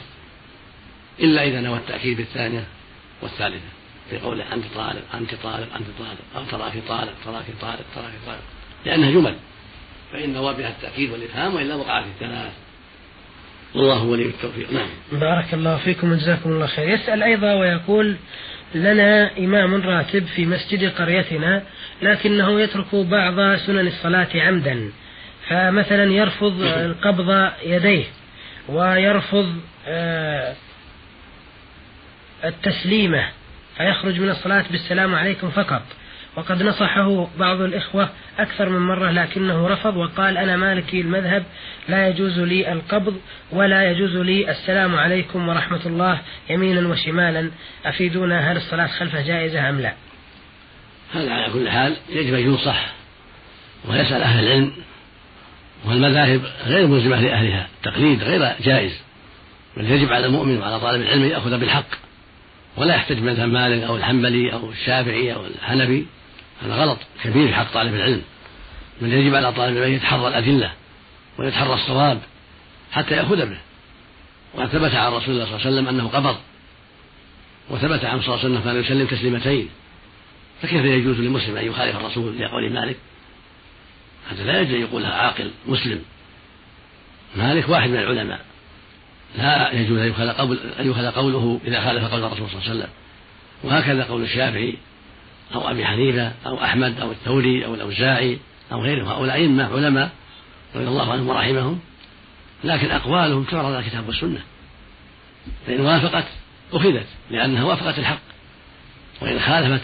إلا 1.20 1.48
إذا 1.48 1.62
نوى 1.62 1.78
التأكيد 1.78 2.18
بالثانية 2.18 2.68
والثالثة 3.22 3.70
في 4.10 4.18
قوله 4.18 4.54
أنت 4.54 4.66
طالق 4.76 5.04
أنت 5.16 5.36
طالق 5.44 5.76
أنت 5.76 5.88
طالق. 6.00 6.22
أو 6.36 6.44
تراكي 6.52 6.82
طالق 6.82 7.14
تراكي 7.26 7.52
طالق 7.62 7.86
تراكي 7.96 8.18
طالق. 8.26 8.44
لأنها 8.86 9.12
جمل. 9.12 9.36
فإن 10.12 10.34
نوى 10.34 10.54
بها 10.54 10.70
التأكيد 10.70 11.12
والإفهام 11.12 11.56
وإلا 11.56 11.76
وقعت 11.76 12.06
الثلاث. 12.06 12.54
والله 13.76 14.04
ولي 14.04 14.26
التوفيق. 14.26 14.74
نعم. 14.74 14.88
بارك 15.12 15.54
الله 15.54 15.78
فيكم 15.78 16.12
وجزاكم 16.12 16.50
الله 16.50 16.68
خير. 16.68 16.90
يسأل 16.90 17.24
أيضا 17.24 17.54
ويقول 17.54 18.16
لنا 18.76 19.38
إمام 19.38 19.76
راتب 19.82 20.26
في 20.26 20.46
مسجد 20.46 20.92
قريتنا 20.92 21.64
لكنه 22.02 22.62
يترك 22.62 22.96
بعض 22.96 23.58
سنن 23.58 23.88
الصلاة 23.88 24.28
عمدا 24.36 24.92
فمثلا 25.48 26.04
يرفض 26.14 26.62
القبض 26.62 27.52
يديه 27.64 28.06
ويرفض 28.70 29.56
آه، 29.88 30.56
التسليمة 32.46 33.30
فيخرج 33.78 34.20
من 34.20 34.30
الصلاة 34.30 34.66
بالسلام 34.72 35.16
عليكم 35.16 35.50
فقط. 35.50 35.82
وقد 36.36 36.64
نصحه 36.64 37.28
بعض 37.40 37.62
الإخوة 37.62 38.10
أكثر 38.40 38.70
من 38.70 38.80
مرة 38.80 39.12
لكنه 39.12 39.68
رفض 39.68 39.98
وقال 39.98 40.38
أنا 40.38 40.58
مالكي 40.58 41.02
المذهب 41.02 41.44
لا 41.90 42.08
يجوز 42.08 42.40
لي 42.40 42.72
القبض 42.72 43.16
ولا 43.52 43.92
يجوز 43.92 44.16
لي 44.16 44.52
السلام 44.52 44.96
عليكم 44.96 45.50
ورحمة 45.50 45.86
الله 45.86 46.22
يمينا 46.50 46.88
وشمالا. 46.88 47.52
أفيدونا 47.86 48.52
هل 48.52 48.58
الصلاة 48.58 48.88
خلفه 48.88 49.22
جائزة 49.22 49.70
أم 49.70 49.82
لا؟ 49.82 49.94
هذا 51.14 51.34
على 51.34 51.54
كل 51.54 51.70
حال 51.70 51.96
يجب 52.10 52.34
أن 52.34 52.40
ينصح 52.40 52.94
ويسأل 53.90 54.22
أهل 54.22 54.44
العلم 54.44 54.72
والمذاهب 55.86 56.42
غير 56.66 56.88
ملزمة 56.88 57.22
لأهلها. 57.22 57.68
تقليد 57.84 58.24
غير 58.24 58.56
جائز. 58.64 59.02
بل 59.78 59.92
يجب 59.92 60.14
على 60.14 60.26
المؤمن 60.26 60.58
وعلى 60.58 60.80
طالب 60.80 61.02
العلم 61.02 61.24
أن 61.24 61.30
يأخذ 61.30 61.60
بالحق 61.60 61.88
ولا 62.78 62.96
يحتج 62.96 63.24
مثلا 63.24 63.46
مالك 63.46 63.84
أو 63.84 63.96
الحنبلي 63.96 64.54
أو 64.54 64.72
الشافعي 64.72 65.34
أو 65.34 65.46
الحنبي 65.46 66.08
هذا 66.66 66.76
غلط 66.76 66.98
كبير 67.24 67.48
في 67.48 67.54
حق 67.54 67.74
طالب 67.74 67.96
العلم. 67.96 68.22
بل 69.02 69.14
يجب 69.14 69.36
على 69.36 69.54
طالب 69.54 69.78
العلم 69.78 69.92
أن 69.92 69.96
يتحرى 69.96 70.28
الأدلة 70.28 70.72
ويتحرى 71.38 71.74
الصواب 71.74 72.20
حتى 72.92 73.16
يأخذ 73.16 73.46
به 73.46 73.58
وقد 74.54 74.68
ثبت 74.68 74.96
عن 74.96 75.12
رسول 75.12 75.34
الله 75.34 75.46
صلى 75.46 75.56
الله 75.56 75.68
عليه 75.68 75.76
وسلم 75.76 75.88
أنه 75.88 76.08
قبض 76.08 76.38
وثبت 77.70 78.06
عنه 78.06 78.22
صلى 78.22 78.36
الله 78.36 78.40
عليه 78.46 78.50
وسلم 78.50 78.62
كان 78.62 78.80
يسلم 78.80 79.08
تسليمتين. 79.08 79.70
فكيف 80.62 80.86
يجوز 80.86 81.20
لمسلم 81.20 81.58
أن 81.58 81.66
يخالف 81.66 81.96
الرسول 81.96 82.40
لقول 82.40 82.74
مالك؟ 82.74 82.96
هذا 84.32 84.44
لا 84.44 84.62
يجوز 84.62 84.74
أن 84.74 84.82
يقولها 84.82 85.14
عاقل 85.14 85.52
مسلم. 85.68 86.02
مالك 87.36 87.70
واحد 87.70 87.90
من 87.90 87.98
العلماء. 87.98 88.46
لا 89.38 89.72
يجوز 89.72 89.98
أن 90.00 90.08
يؤخذ 90.08 90.32
قول 90.32 91.12
قوله 91.12 91.60
إذا 91.66 91.82
خالف 91.82 92.04
قول 92.04 92.24
الرسول 92.24 92.50
صلى 92.50 92.60
الله 92.60 92.70
عليه 92.70 92.80
وسلم. 92.80 92.90
وهكذا 93.64 94.04
قول 94.04 94.24
الشافعي. 94.24 94.78
أو 95.54 95.72
أبي 95.72 95.86
حنيفة 95.86 96.32
أو 96.46 96.64
أحمد 96.64 97.00
أو 97.00 97.12
الثوري 97.12 97.66
أو 97.66 97.74
الأوزاعي 97.74 98.40
أو 98.72 98.82
غيرهم. 98.82 99.08
هؤلاء 99.08 99.36
أئمة 99.36 99.74
علماء 99.74 100.10
رضي 100.76 100.88
الله 100.88 101.12
عنهم 101.12 101.30
ورحمهم. 101.30 101.80
لكن 102.64 102.92
أقوالهم 102.92 103.44
تعرض 103.44 103.66
على 103.66 103.80
الكتاب 103.80 104.08
والسنة. 104.08 104.42
فإن 105.68 105.82
وافقت 105.82 106.26
أخذت 106.74 107.08
لأنها 107.32 107.64
وافقت 107.64 108.00
الحق. 108.00 108.22
وإن 109.22 109.40
خالفت 109.40 109.84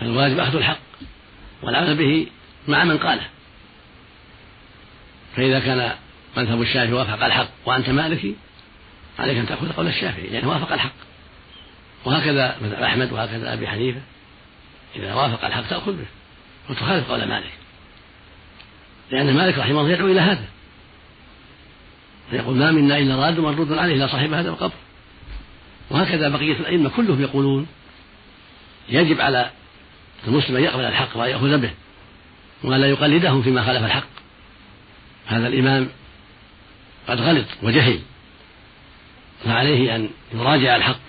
فالواجب 0.00 0.38
أخذ 0.38 0.56
الحق. 0.56 0.78
والعمل 1.62 1.94
به 1.96 2.26
مع 2.68 2.84
من 2.84 2.98
قاله. 2.98 3.26
فإذا 5.36 5.60
كان 5.60 5.92
مذهب 6.36 6.62
الشافعي 6.62 6.92
وافق 6.92 7.24
الحق 7.24 7.48
وأنت 7.66 7.90
مالكي 7.90 8.34
عليك 9.18 9.38
أن 9.38 9.46
تأخذ 9.46 9.72
قول 9.72 9.86
الشافعي 9.86 10.26
لأنه 10.26 10.48
وافق 10.48 10.72
الحق. 10.72 10.92
وهكذا 12.04 12.56
مثل 12.62 12.82
أحمد 12.82 13.12
وهكذا 13.12 13.52
أبي 13.52 13.68
حنيفة. 13.68 14.00
إذا 14.96 15.14
وافق 15.14 15.44
الحق 15.44 15.68
تأخذ 15.68 15.92
به 15.92 16.06
وتخالف 16.70 17.10
قول 17.10 17.28
مالك. 17.28 17.52
لأن 19.10 19.34
مالك 19.34 19.58
رحمه 19.58 19.80
الله 19.80 19.90
يدعو 19.90 20.06
إلى 20.06 20.20
هذا. 20.20 20.44
فيقول 22.30 22.56
ما 22.56 22.70
منا 22.70 22.98
إلا 22.98 23.16
راد 23.16 23.40
مردود 23.40 23.72
عليه 23.72 23.94
لا 23.94 24.06
صاحب 24.06 24.32
هذا 24.32 24.48
القبر 24.48 24.74
وهكذا 25.90 26.28
بقية 26.28 26.52
الأئمة 26.52 26.90
كلهم 26.90 27.22
يقولون 27.22 27.66
يجب 28.88 29.20
على 29.20 29.50
المسلم 30.28 30.56
أن 30.56 30.62
يقبل 30.62 30.84
الحق 30.84 31.16
وأن 31.16 31.30
يأخذ 31.30 31.58
به 31.58 31.70
ولا 32.64 32.86
يقلدهم 32.86 33.42
فيما 33.42 33.64
خالف 33.64 33.84
الحق. 33.84 34.08
هذا 35.26 35.48
الإمام 35.48 35.88
قد 37.08 37.20
غلط 37.20 37.46
وجهل. 37.62 38.00
فعليه 39.44 39.96
أن 39.96 40.08
يراجع 40.34 40.76
الحق 40.76 41.00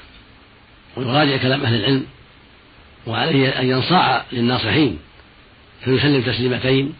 ويراجع 0.98 1.38
كلام 1.38 1.64
أهل 1.64 1.76
العلم. 1.76 2.06
وعليه 3.08 3.50
أن 3.50 3.70
ينصاع 3.70 4.26
للناصحين 4.32 5.00
فيسلم 5.84 6.22
تسليمتين 6.22 6.94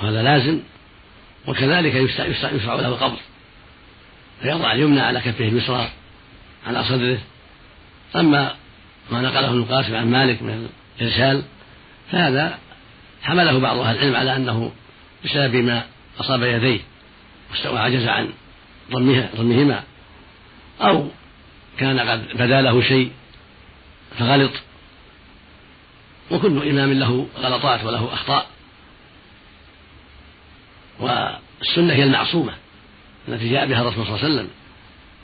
وهذا 0.00 0.22
لازم 0.22 0.60
وكذلك 1.46 1.94
يشرع 1.94 2.74
له 2.74 2.88
القبض 2.88 3.18
فيضع 4.42 4.72
اليمنى 4.72 5.00
على 5.00 5.20
كفه 5.20 5.48
اليسرى 5.48 5.88
على 6.66 6.84
صدره. 6.84 7.18
أما 8.16 8.54
ما 9.10 9.20
نقله 9.20 9.48
ابن 9.48 9.58
القاسم 9.58 9.96
عن 9.96 10.10
مالك 10.10 10.42
من 10.42 10.68
الإرسال 11.00 11.42
فهذا 12.12 12.58
حمله 13.22 13.58
بعض 13.58 13.78
أهل 13.78 13.96
العلم 13.96 14.16
على 14.16 14.36
أنه 14.36 14.72
بسبب 15.24 15.56
ما 15.56 15.84
أصاب 16.20 16.42
يديه 16.42 16.80
وعجز 17.72 18.06
عن 18.06 18.28
ضمها 18.92 19.28
ضمهما 19.36 19.82
أو 20.80 21.08
كان 21.78 22.00
قد 22.00 22.28
بدا 22.34 22.62
له 22.62 22.82
شيء 22.82 23.10
فغلط. 24.18 24.50
وكل 26.30 26.68
إمام 26.68 26.92
له 26.92 27.26
غلطات 27.38 27.84
وله 27.84 28.14
أخطاء. 28.14 28.46
والسنة 31.00 31.94
هي 31.94 32.04
المعصومة 32.04 32.52
التي 33.28 33.50
جاء 33.50 33.66
بها 33.66 33.80
الرسول 33.82 34.06
صلى 34.06 34.14
الله 34.14 34.24
عليه 34.24 34.34
وسلم 34.34 34.48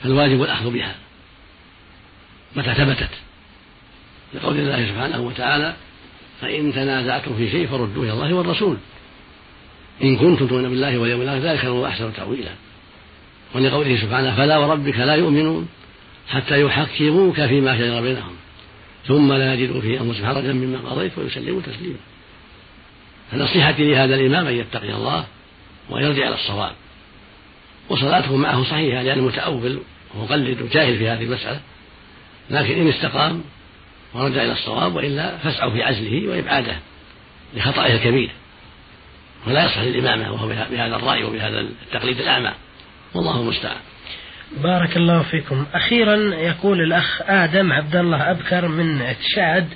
فالواجب 0.02 0.42
الأخذ 0.42 0.70
بها 0.70 0.94
متى 2.56 2.75
ثبتت. 2.75 3.11
لقول 4.34 4.58
الله 4.58 4.87
سبحانه 4.87 5.20
وتعالى 5.20 5.75
فإن 6.40 6.73
تنازعتم 6.73 7.37
في 7.37 7.50
شيء 7.50 7.66
فردوه 7.66 8.04
إلى 8.04 8.12
الله 8.12 8.34
والرسول. 8.34 8.76
إن 10.02 10.16
كنتم 10.16 10.46
تؤمنون 10.46 10.70
بالله 10.70 10.99
واليوم 10.99 11.23
الآخر 11.23 11.38
ذلك 11.38 11.58
خير 11.58 11.87
أحسن 11.87 12.12
تأويلا. 12.12 12.50
ولقوله 13.54 13.96
سبحانه 13.96 14.37
فلا 14.37 14.58
وربك 14.58 14.96
لا 14.96 15.14
يؤمنون 15.14 15.68
حتى 16.28 16.62
يحكموك 16.62 17.34
فيما 17.34 17.78
شجر 17.78 18.00
بينهم. 18.00 18.37
ثم 19.06 19.32
لا 19.32 19.54
يجدوا 19.54 19.80
في 19.80 20.00
أنفسهم 20.00 20.26
حرجا 20.26 20.52
مما 20.52 20.78
قضيت 20.78 21.18
ويسلموا 21.18 21.61
تسليما. 21.62 21.99
فنصيحتي 23.32 23.90
لهذا 23.90 24.14
الإمام 24.14 24.46
أن 24.46 24.54
يتقي 24.54 24.94
الله 24.94 25.25
ويرجع 25.90 26.28
إلى 26.28 26.34
الصواب. 26.34 26.73
وصلاته 27.88 28.37
معه 28.37 28.64
صحيحة 28.64 29.02
لأنه 29.02 29.23
متأول 29.23 29.80
ومقلد 30.14 30.62
وجاهل 30.62 30.99
في 30.99 31.08
هذه 31.08 31.23
المسألة. 31.23 31.61
لكن 32.50 32.80
إن 32.80 32.88
استقام 32.88 33.44
ورجع 34.14 34.42
إلى 34.42 34.52
الصواب 34.52 34.94
وإلا 34.96 35.37
فاسعوا 35.37 35.70
في 35.70 35.82
عزله 35.82 36.28
وإبعاده 36.28 36.76
لخطئه 37.54 37.94
الكبير. 37.94 38.30
ولا 39.46 39.64
يصح 39.64 39.78
للإمامة 39.78 40.32
وهو 40.32 40.49
بهذا 40.49 40.96
الرأي 40.96 41.25
وبهذا 41.25 41.61
التقليد 41.61 42.20
الأعمى. 42.20 42.52
والله 43.14 43.40
المستعان. 43.40 43.80
بارك 44.52 44.96
الله 44.96 45.22
فيكم. 45.22 45.66
أخيرا 45.74 46.16
يقول 46.34 46.80
الأخ 46.80 47.22
آدم 47.22 47.72
عبد 47.72 47.96
الله 47.96 48.30
أبكر 48.30 48.68
من 48.68 49.14
تشاد 49.24 49.68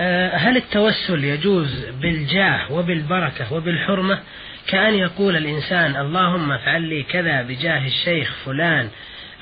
آه، 0.00 0.36
هل 0.36 0.56
التوسل 0.56 1.24
يجوز 1.24 1.86
بالجاه 2.00 2.72
وبالبركة 2.72 3.52
وبالحرمة؟ 3.52 4.18
كأن 4.66 4.94
يقول 4.94 5.36
الإنسان 5.36 5.96
اللهم 5.96 6.52
افعل 6.52 6.82
لي 6.82 7.02
كذا 7.02 7.42
بجاه 7.42 7.86
الشيخ 7.86 8.36
فلان 8.44 8.88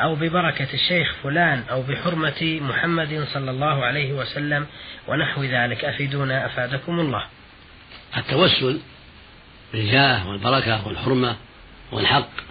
أو 0.02 0.14
ببركة 0.14 0.68
الشيخ 0.74 1.14
فلان 1.22 1.62
أو 1.70 1.82
بحرمة 1.82 2.60
محمد 2.62 3.24
صلى 3.34 3.50
الله 3.50 3.84
عليه 3.84 4.12
وسلم 4.12 4.66
ونحو 5.08 5.44
ذلك. 5.44 5.84
أفيدونا 5.84 6.46
أفادكم 6.46 7.00
الله. 7.00 7.24
التوسل 8.16 8.80
بالجاه 9.72 10.28
والبركة 10.28 10.86
والحرمة 10.86 11.36
والحق. 11.92 12.47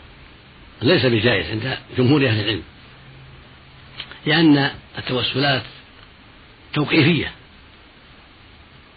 ليس 0.81 1.05
بجائز 1.05 1.49
عند 1.49 1.77
جمهور 1.97 2.27
أهل 2.27 2.39
العلم 2.39 2.63
لأن 4.25 4.71
التوسلات 4.97 5.63
توقيفية 6.73 7.31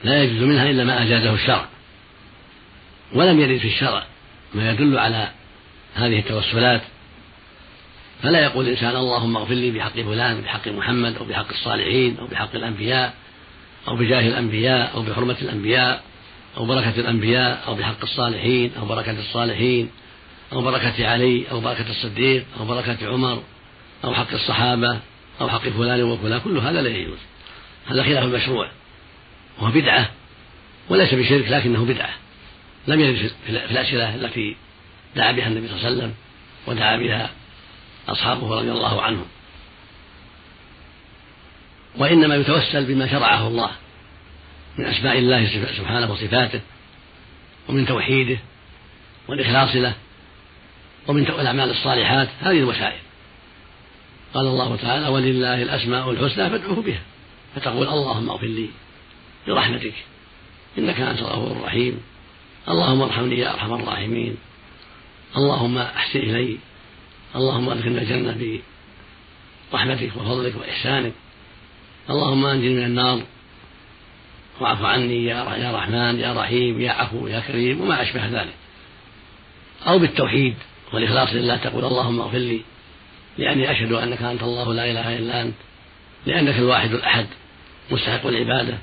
لا 0.04 0.22
يجوز 0.22 0.42
منها 0.42 0.70
إلا 0.70 0.84
ما 0.84 1.02
أجازه 1.02 1.34
الشرع. 1.34 1.68
ولم 3.12 3.40
يرد 3.40 3.58
في 3.58 3.68
الشرع 3.68 4.04
ما 4.54 4.70
يدل 4.70 4.98
على 4.98 5.30
هذه 5.94 6.18
التوسلات 6.18 6.80
فلا 8.22 8.42
يقول 8.42 8.64
الإنسان 8.64 8.96
اللهم 8.96 9.36
اغفر 9.36 9.54
لي 9.54 9.70
بحق 9.70 9.92
فلان 9.92 10.40
بحق 10.40 10.68
محمد 10.68 11.16
أو 11.16 11.24
بحق 11.24 11.48
الصالحين 11.50 12.16
أو 12.18 12.26
بحق 12.26 12.54
الأنبياء 12.54 13.14
أو 13.88 13.96
بجاه 13.96 14.28
الأنبياء 14.28 14.94
أو 14.94 15.02
بحرمة 15.02 15.36
الأنبياء 15.42 16.02
أو 16.56 16.66
بركة 16.66 17.00
الأنبياء 17.00 17.64
أو 17.66 17.74
بحق 17.74 18.02
الصالحين 18.02 18.72
أو 18.78 18.84
بركة 18.84 19.18
الصالحين 19.18 19.90
أو 20.52 20.62
بركة 20.62 21.08
علي 21.08 21.50
أو 21.50 21.60
بركة 21.60 21.90
الصديق 21.90 22.44
أو 22.60 22.64
بركة 22.64 23.08
عمر 23.08 23.42
أو 24.04 24.14
حق 24.14 24.32
الصحابة 24.32 25.00
أو 25.40 25.48
حق 25.48 25.68
فلان 25.68 26.02
وفلان 26.02 26.40
كل 26.40 26.58
هذا 26.58 26.82
لا 26.82 26.88
يجوز. 26.88 27.18
هذا 27.86 28.02
خلاف 28.02 28.24
المشروع 28.24 28.70
وهو 29.58 29.70
بدعة 29.70 30.10
وليس 30.88 31.14
بشرك 31.14 31.48
لكنه 31.48 31.84
بدعة. 31.84 32.14
لم 32.86 33.00
يرد 33.00 33.30
في 33.46 33.50
الأسئلة 33.50 34.14
التي 34.14 34.56
دعا 35.16 35.32
بها 35.32 35.46
النبي 35.46 35.68
صلى 35.68 35.76
الله 35.76 35.86
عليه 35.86 35.96
وسلم 35.96 36.14
ودعا 36.66 36.96
بها 36.96 37.30
أصحابه 38.08 38.54
رضي 38.60 38.72
الله 38.72 39.02
عنهم. 39.02 39.26
وإنما 41.96 42.36
يتوسل 42.36 42.84
بما 42.84 43.10
شرعه 43.10 43.48
الله 43.48 43.70
من 44.78 44.84
أسماء 44.84 45.18
الله 45.18 45.46
سبحانه 45.76 46.12
وصفاته 46.12 46.60
ومن 47.68 47.86
توحيده 47.86 48.38
والإخلاص 49.28 49.76
له. 49.76 49.94
ومن 51.10 51.26
الأعمال 51.26 51.70
الصالحات 51.70 52.28
هذه 52.40 52.58
الوسائل. 52.58 53.00
قال 54.34 54.46
الله 54.46 54.76
تعالى 54.76 55.08
ولله 55.08 55.62
الأسماء 55.62 56.10
الحسنى 56.10 56.50
فادعوه 56.50 56.82
بها. 56.82 57.00
فتقول 57.54 57.88
اللهم 57.88 58.30
اغفر 58.30 58.46
لي 58.46 58.68
برحمتك 59.46 59.94
إنك 60.78 61.00
أنت 61.00 61.18
الغفور 61.18 61.56
الرحيم. 61.56 62.00
اللهم 62.68 63.02
ارحمني 63.02 63.38
يا 63.38 63.54
أرحم 63.54 63.74
الراحمين. 63.74 64.36
اللهم 65.36 65.78
أحسن 65.78 66.18
إلي. 66.18 66.58
اللهم 67.36 67.70
أدخلنا 67.70 68.02
الجنة 68.02 68.60
برحمتك 69.72 70.10
وفضلك 70.16 70.54
وإحسانك. 70.60 71.12
اللهم 72.10 72.46
أنجني 72.46 72.74
من 72.74 72.84
النار. 72.84 73.22
واعف 74.60 74.84
عني 74.84 75.24
يا 75.24 75.56
يا 75.56 75.76
رحمن 75.76 76.20
يا 76.20 76.32
رحيم 76.32 76.80
يا 76.80 76.92
عفو 76.92 77.26
يا 77.26 77.40
كريم. 77.40 77.80
وما 77.80 78.02
أشبه 78.02 78.26
ذلك. 78.26 78.54
أو 79.86 79.98
بالتوحيد. 79.98 80.54
والإخلاص 80.92 81.28
لله 81.32 81.56
تقول 81.56 81.84
اللهم 81.84 82.20
اغفر 82.20 82.38
لي 82.38 82.60
لأني 83.38 83.70
أشهد 83.70 83.92
أنك 83.92 84.22
أنت 84.22 84.42
الله 84.42 84.74
لا 84.74 84.90
إله 84.90 85.18
إلا 85.18 85.42
أنت 85.42 85.54
لأنك 86.26 86.58
الواحد 86.58 86.94
الأحد 86.94 87.26
مستحق 87.90 88.26
العبادة. 88.26 88.78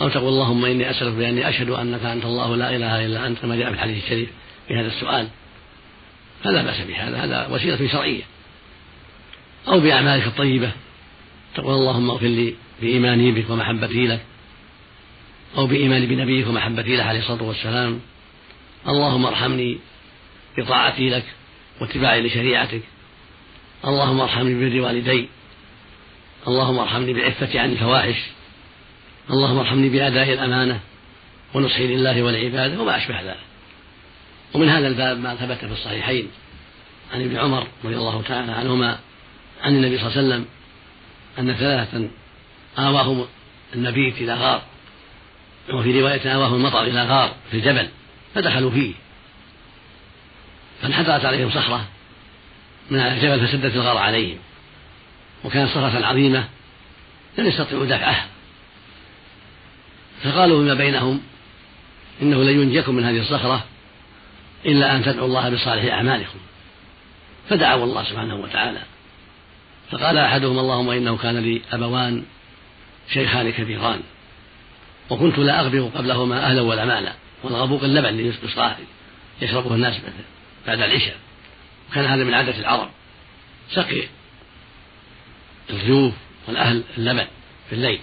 أو 0.00 0.08
تقول 0.08 0.28
اللهم 0.28 0.64
إني 0.64 0.90
أسألك 0.90 1.12
بأني 1.12 1.48
أشهد 1.48 1.70
أنك 1.70 2.04
أنت 2.04 2.24
الله 2.24 2.56
لا 2.56 2.76
إله 2.76 3.06
إلا 3.06 3.26
أنت 3.26 3.38
كما 3.38 3.56
جاء 3.56 3.68
في 3.68 3.74
الحديث 3.74 4.04
الشريف 4.04 4.28
في 4.68 4.74
هذا 4.74 4.86
السؤال. 4.86 5.28
فلا 6.44 6.62
بأس 6.62 6.80
بهذا 6.80 7.24
هذا 7.24 7.46
وسيلة 7.46 7.88
شرعية. 7.92 8.22
أو 9.68 9.80
بأعمالك 9.80 10.26
الطيبة 10.26 10.70
تقول 11.54 11.74
اللهم 11.74 12.10
اغفر 12.10 12.26
لي 12.26 12.54
بإيماني 12.82 13.32
بك 13.32 13.50
ومحبتي 13.50 14.06
لك. 14.06 14.20
أو 15.56 15.66
بإيماني 15.66 16.06
بنبيك 16.06 16.46
ومحبتي 16.46 16.96
له 16.96 17.04
عليه 17.04 17.20
الصلاة 17.20 17.42
والسلام. 17.42 18.00
اللهم 18.88 19.26
ارحمني 19.26 19.78
بطاعتي 20.58 21.10
لك 21.10 21.24
واتباعي 21.80 22.26
لشريعتك. 22.26 22.82
اللهم 23.84 24.20
ارحمني 24.20 24.54
ببر 24.54 24.80
والدي 24.80 25.28
اللهم 26.48 26.78
ارحمني 26.78 27.12
بالعفة 27.12 27.60
عن 27.60 27.72
الفواحش. 27.72 28.16
اللهم 29.30 29.58
ارحمني 29.58 29.88
بأداء 29.88 30.32
الأمانة 30.32 30.80
ونصحي 31.54 31.86
لله 31.86 32.22
والعبادة 32.22 32.80
وما 32.82 32.96
أشبه 32.96 33.20
ذلك. 33.20 33.36
ومن 34.54 34.68
هذا 34.68 34.88
الباب 34.88 35.18
ما 35.18 35.34
ثبت 35.34 35.64
في 35.64 35.72
الصحيحين 35.72 36.28
عن 37.14 37.20
ابن 37.20 37.36
عمر 37.36 37.66
رضي 37.84 37.96
الله 37.96 38.22
تعالى 38.22 38.52
عنهما 38.52 38.98
عن 39.62 39.76
النبي 39.76 39.98
صلى 39.98 40.06
الله 40.06 40.18
عليه 40.18 40.28
وسلم 40.28 40.46
أن 41.38 41.54
ثلاثة 41.54 42.08
آواهم 42.78 43.26
المبيت 43.74 44.14
إلى 44.18 44.34
غار. 44.34 44.62
وفي 45.72 46.00
رواية 46.00 46.34
آواهم 46.34 46.54
المطر 46.54 46.82
إلى 46.82 47.02
غار 47.02 47.34
في 47.50 47.56
الجبل 47.56 47.88
فدخلوا 48.34 48.70
فيه. 48.70 48.94
فانحدرت 50.82 51.24
عليهم 51.24 51.50
صخرة 51.50 51.84
من 52.90 52.98
الجبل 52.98 53.46
فسدت 53.46 53.74
الغار 53.74 53.96
عليهم 53.98 54.38
وكانت 55.44 55.70
صخرة 55.70 56.06
عظيمة 56.06 56.44
لم 57.38 57.46
يستطيعوا 57.46 57.86
دفعها 57.86 58.26
فقالوا 60.22 60.62
فيما 60.62 60.74
بينهم 60.74 61.20
إنه 62.22 62.42
لن 62.42 62.60
ينجيكم 62.60 62.94
من 62.94 63.04
هذه 63.04 63.20
الصخرة 63.20 63.64
إلا 64.66 64.96
أن 64.96 65.04
تدعوا 65.04 65.26
الله 65.26 65.50
بصالح 65.50 65.92
أعمالكم. 65.92 66.38
فدعوا 67.50 67.84
الله 67.84 68.04
سبحانه 68.04 68.34
وتعالى. 68.34 68.78
فقال 69.90 70.18
أحدهم 70.18 70.58
اللهم 70.58 70.90
إنه 70.90 71.16
كان 71.16 71.38
لي 71.38 71.62
أبوان 71.72 72.24
شيخان 73.12 73.50
كبيران 73.50 74.00
وكنت 75.10 75.38
لا 75.38 75.60
أغبق 75.60 75.88
قبلهما 75.94 76.46
أهلا 76.46 76.62
ولا 76.62 76.84
مالا 76.84 77.12
والغبوق 77.42 77.84
اللبن 77.84 78.08
اللي 78.08 78.32
يشربه 79.42 79.74
الناس 79.74 79.94
بعد 80.66 80.80
العشاء. 80.80 81.16
وكان 81.90 82.04
هذا 82.04 82.24
من 82.24 82.34
عادة 82.34 82.58
العرب. 82.58 82.90
سقي 83.70 84.02
الضيوف 85.70 86.14
والأهل 86.48 86.82
اللبن 86.98 87.26
في 87.68 87.74
الليل. 87.74 88.00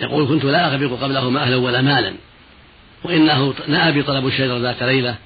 يقول 0.00 0.28
كنت 0.28 0.44
لا 0.44 0.66
أغبق 0.66 1.02
قبلهما 1.02 1.42
أهلا 1.42 1.56
ولا 1.56 1.80
مالا. 1.80 2.14
وإنه 3.04 3.54
نأى 3.68 3.92
بي 3.92 4.02
طلب 4.02 4.26
الشجر 4.26 4.58
ذات 4.58 4.82
ليلة. 4.82 5.16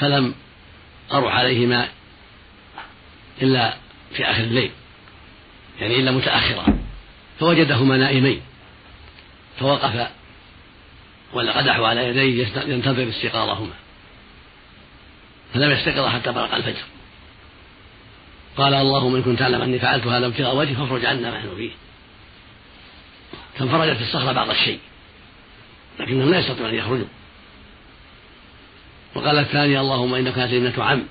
فلم 0.00 0.34
أروح 1.12 1.34
عليهما 1.34 1.88
إلا 3.42 3.76
في 4.16 4.24
آخر 4.24 4.42
الليل. 4.42 4.70
يعني 5.80 5.96
إلا 5.96 6.10
متأخرا. 6.10 6.78
فوجدهما 7.40 7.96
نائمين. 7.96 8.40
فوقف. 9.60 10.08
ولقدحوا 11.32 11.88
على 11.88 12.08
يديه 12.08 12.46
ينتظر 12.66 13.08
استيقاظهما. 13.08 13.72
فلم 15.54 15.70
يستيقظ 15.70 16.06
حتى 16.06 16.32
برق 16.32 16.54
الفجر. 16.54 16.82
قال 18.56 18.74
اللهم 18.74 19.16
إن 19.16 19.22
كنت 19.22 19.38
تعلم 19.38 19.62
أني 19.62 19.78
فعلت 19.78 20.06
هذا 20.06 20.26
ابتغاء 20.26 20.56
وجهك 20.56 20.76
فافرج 20.76 21.04
عنا 21.04 21.30
ما 21.30 21.38
نحن 21.38 21.56
فيه. 21.56 21.70
فانفرجت 23.58 24.00
الصخرة 24.00 24.32
بعض 24.32 24.50
الشيء 24.50 24.78
لكنهم 26.00 26.30
لا 26.30 26.38
يستطيعون 26.38 26.70
أن 26.70 26.74
يخرجوا. 26.74 27.06
وقال 29.14 29.38
الثاني 29.38 29.80
اللهم 29.80 30.14
إنك 30.14 30.38
هذه 30.38 30.56
ابنة 30.56 30.84
عم. 30.84 31.02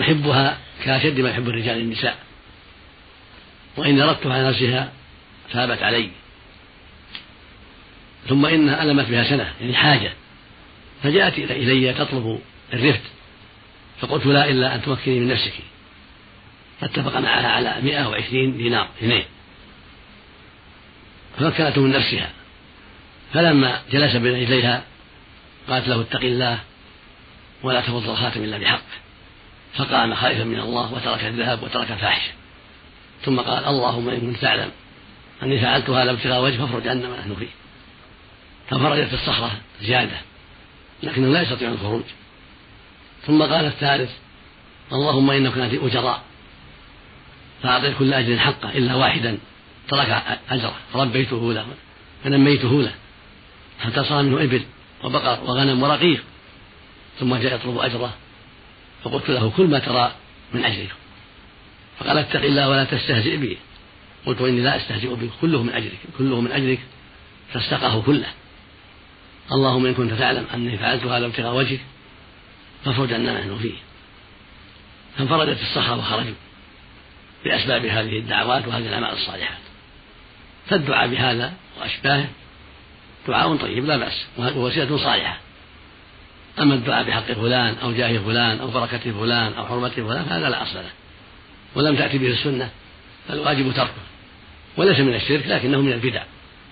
أحبها 0.00 0.58
كأشد 0.84 1.20
ما 1.20 1.30
يحب 1.30 1.48
الرجال 1.48 1.78
النساء. 1.78 2.18
وإن 3.76 4.02
ردتها 4.02 4.34
على 4.34 4.48
نفسها 4.48 4.92
ثابت 5.52 5.82
علي. 5.82 6.10
ثم 8.28 8.46
إنها 8.46 8.82
ألمت 8.82 9.08
بها 9.08 9.24
سنة 9.24 9.52
يعني 9.60 9.74
حاجة. 9.74 10.12
فجاءت 11.02 11.38
إلي 11.38 11.92
تطلب 11.92 12.40
الرفد 12.72 13.00
فقلت 14.00 14.26
لا 14.26 14.50
إلا 14.50 14.74
أن 14.74 14.82
تمكني 14.82 15.20
من 15.20 15.28
نفسك. 15.28 15.52
فاتفق 16.80 17.16
معها 17.16 17.48
على 17.48 17.76
مئة 17.82 18.08
وعشرين 18.08 18.56
دينار 18.56 18.88
اثنين. 18.98 19.24
فمكنته 21.38 21.80
من 21.80 21.90
نفسها. 21.90 22.30
فلما 23.32 23.82
جلس 23.92 24.16
بين 24.16 24.42
رجليها 24.42 24.82
قالت 25.68 25.88
له 25.88 26.00
اتق 26.00 26.20
الله 26.20 26.58
ولا 27.62 27.80
تفض 27.80 28.08
الخاتم 28.08 28.44
إلا 28.44 28.58
بحق. 28.58 28.82
فقام 29.74 30.14
خائفا 30.14 30.44
من 30.44 30.60
الله 30.60 30.92
وترك 30.92 31.24
الذهب 31.24 31.62
وترك 31.62 31.90
الفاحشة. 31.90 32.32
ثم 33.24 33.40
قال 33.40 33.64
اللهم 33.64 34.08
إن 34.08 34.20
كنت 34.20 34.36
تعلم 34.36 34.70
أني 35.42 35.60
فعلت 35.60 35.90
هذا 35.90 36.10
ابتغاء 36.10 36.42
وجه 36.42 36.56
فافرج 36.56 36.88
عنا 36.88 37.08
ما 37.08 37.20
نحن 37.20 37.34
فيه. 37.34 37.48
ففرجت 38.70 39.08
في 39.08 39.14
الصخرة 39.14 39.60
زيادة 39.82 40.16
لكنهم 41.02 41.32
لا 41.32 41.42
يستطيعون 41.42 41.74
الخروج. 41.74 42.02
ثم 43.26 43.42
قال 43.42 43.64
الثالث 43.64 44.10
اللهم 44.92 45.30
إنك 45.30 45.56
نادي 45.56 45.78
أجراء 45.86 46.22
فأعطيت 47.62 47.98
كل 47.98 48.14
أجر 48.14 48.38
حقه 48.38 48.70
إلا 48.70 48.94
واحدا. 48.94 49.38
ترك 49.88 50.22
أجره. 50.50 50.76
ربيته 50.94 51.52
له 51.52 51.66
فنميته 52.24 52.82
له. 52.82 52.94
حتى 53.80 54.04
صار 54.04 54.22
منه 54.22 54.42
إبل 54.42 54.62
وبقر 55.04 55.44
وغنم 55.44 55.82
ورقيق. 55.82 56.22
ثم 57.20 57.36
جاء 57.36 57.54
يطلب 57.54 57.78
أجره. 57.78 58.14
فقلت 59.04 59.30
له 59.30 59.52
كل 59.56 59.66
ما 59.66 59.78
ترى 59.78 60.12
من 60.54 60.64
أجرك. 60.64 60.90
فقال 61.98 62.18
اتق 62.18 62.42
الله 62.42 62.68
ولا 62.68 62.84
تستهزئ 62.84 63.36
بي 63.36 63.58
قلت 64.26 64.40
إني 64.40 64.60
لا 64.60 64.76
أستهزئ 64.76 65.14
بك 65.14 65.30
كله 65.40 65.62
من 65.62 65.72
أجرك. 65.72 65.98
كله 66.18 66.40
من 66.40 66.52
أجرك 66.52 66.80
فاستقاه 67.52 68.02
كله. 68.02 68.28
اللهم 69.52 69.86
إن 69.86 69.94
كنت 69.94 70.12
تعلم 70.12 70.46
أني 70.54 70.78
فعلت 70.78 71.04
هذا 71.04 71.26
ابتغاء 71.26 71.54
وجهك. 71.54 71.80
فافرج 72.84 73.12
عنا 73.12 73.40
نحن 73.40 73.58
فيه. 73.58 73.74
فانفردت 75.18 75.62
الصخرة 75.62 75.98
وخرجوا 75.98 76.34
بأسباب 77.44 77.84
هذه 77.84 78.18
الدعوات 78.18 78.68
وهذه 78.68 78.86
الأعمال 78.86 79.12
الصالحات. 79.12 79.58
فالدعاء 80.66 81.08
بهذا 81.08 81.52
وأشباهه 81.80 82.28
دعاء 83.28 83.56
طيب 83.56 83.84
لا 83.84 83.96
بأس 83.96 84.26
ووسيلة 84.38 84.98
صالحة. 84.98 85.38
أما 86.60 86.74
الدعاء 86.74 87.04
بحق 87.04 87.32
فلان 87.32 87.74
أو 87.82 87.92
جاه 87.92 88.18
فلان 88.18 88.58
أو 88.58 88.70
بركة 88.70 89.12
فلان 89.12 89.52
أو 89.52 89.66
حرمة 89.66 89.88
فلان 89.88 90.24
هذا 90.28 90.50
لا 90.50 90.62
أصل 90.62 90.74
له. 90.74 90.90
ولم 91.74 91.96
تأتي 91.96 92.18
به 92.18 92.26
السنة 92.26 92.70
فالواجب 93.28 93.72
تركه. 93.72 94.02
وليس 94.76 94.98
من 94.98 95.14
الشرك 95.14 95.46
لكنه 95.46 95.80
من 95.80 95.92
البدع. 95.92 96.22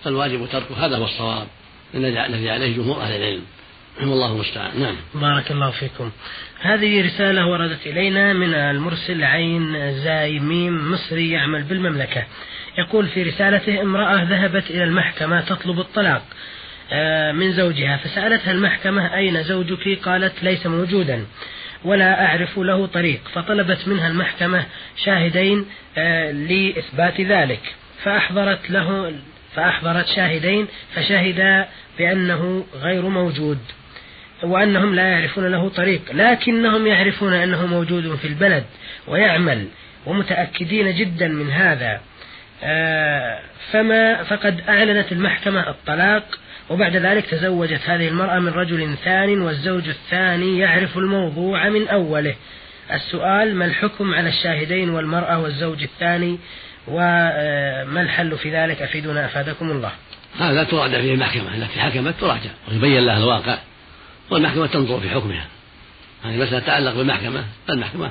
فالواجب 0.05 0.49
تركه 0.53 0.87
هذا 0.87 0.97
هو 0.97 1.05
الصواب. 1.05 1.47
الذي 1.95 2.51
عليه 2.51 2.77
جمهور 2.77 3.03
أهل 3.03 3.17
العلم. 3.17 3.45
والله 4.01 4.33
المستعان. 4.33 4.81
نعم. 4.81 4.97
بارك 5.15 5.51
الله 5.51 5.71
فيكم. 5.71 6.11
هذه 6.61 7.07
رسالة 7.07 7.47
وردت 7.47 7.87
إلينا 7.87 8.33
من 8.33 8.55
المرسل 8.55 9.25
عين 9.25 9.93
زاي 10.05 10.39
ميم 10.39 10.93
مصري 10.93 11.31
يعمل 11.31 11.63
بالمملكة. 11.63 12.25
يقول 12.79 13.09
في 13.09 13.23
رسالته 13.23 13.83
امرأة 13.83 14.23
ذهبت 14.23 14.71
إلى 14.71 14.85
المحكمة 14.85 15.41
تطلب 15.41 15.81
الطلاق 15.81 16.23
آه، 16.93 17.33
من 17.33 17.53
زوجها 17.53 17.97
فسألتها 17.97 18.53
المحكمة 18.53 19.15
أين 19.15 19.43
زوجك؟ 19.43 19.99
قالت 20.03 20.43
ليس 20.43 20.67
موجودا 20.67 21.27
ولا 21.85 22.27
أعرف 22.27 22.59
له 22.59 22.87
طريق. 22.87 23.21
فطلبت 23.33 23.89
منها 23.89 24.09
المحكمة 24.09 24.67
شاهدين 25.05 25.67
آه، 25.99 26.33
لإثبات 26.33 27.21
ذلك. 27.21 27.75
فأحضرت 28.03 28.71
له 28.71 29.13
فأحضرت 29.55 30.07
شاهدين 30.07 30.67
فشهدا 30.95 31.69
بأنه 31.99 32.65
غير 32.75 33.09
موجود. 33.09 33.59
وأنهم 34.43 34.95
لا 34.95 35.09
يعرفون 35.09 35.47
له 35.47 35.69
طريق 35.69 36.01
لكنهم 36.13 36.87
يعرفون 36.87 37.33
أنه 37.33 37.67
موجود 37.67 38.17
في 38.17 38.27
البلد 38.29 38.65
ويعمل 39.07 39.67
ومتأكدين 40.07 40.95
جدا 40.95 41.29
من 41.29 41.51
هذا. 41.51 42.01
آه، 42.63 43.39
فما 43.73 44.23
فقد 44.23 44.61
أعلنت 44.69 45.13
المحكمة 45.13 45.71
الطلاق 45.71 46.39
وبعد 46.71 46.97
ذلك 46.97 47.27
تزوجت 47.27 47.81
هذه 47.87 48.09
المرأة 48.09 48.39
من 48.39 48.49
رجل 48.49 48.97
ثان 49.05 49.43
والزوج 49.43 49.89
الثاني 49.89 50.59
يعرف 50.59 50.99
الموضوع 50.99 51.69
من 51.69 51.89
أوله. 51.89 52.35
السؤال 52.93 53.55
ما 53.55 53.65
الحكم 53.65 54.15
على 54.15 54.29
الشاهدين 54.29 54.91
والمرأة 54.91 55.39
والزوج 55.41 55.83
الثاني؟ 55.83 56.39
وما 56.89 58.01
الحل 58.01 58.39
في 58.39 58.51
ذلك؟ 58.51 58.83
أفيدنا 58.83 59.27
أفادكم 59.27 59.71
الله. 59.71 59.93
هذا 60.39 60.65
تراجع 60.65 61.01
فيه 61.01 61.15
المحكمة 61.15 61.55
التي 61.55 61.81
حكمت 61.81 62.15
تراجع 62.21 62.51
ويبين 62.71 63.07
لها 63.07 63.19
الواقع. 63.19 63.59
والمحكمة 64.31 64.67
تنظر 64.67 65.01
في 65.01 65.11
حكمها. 65.11 65.47
هذه 66.23 66.37
مسألة 66.37 66.59
تتعلق 66.59 66.95
بالمحكمة. 66.95 67.45
المحكمة 67.71 68.11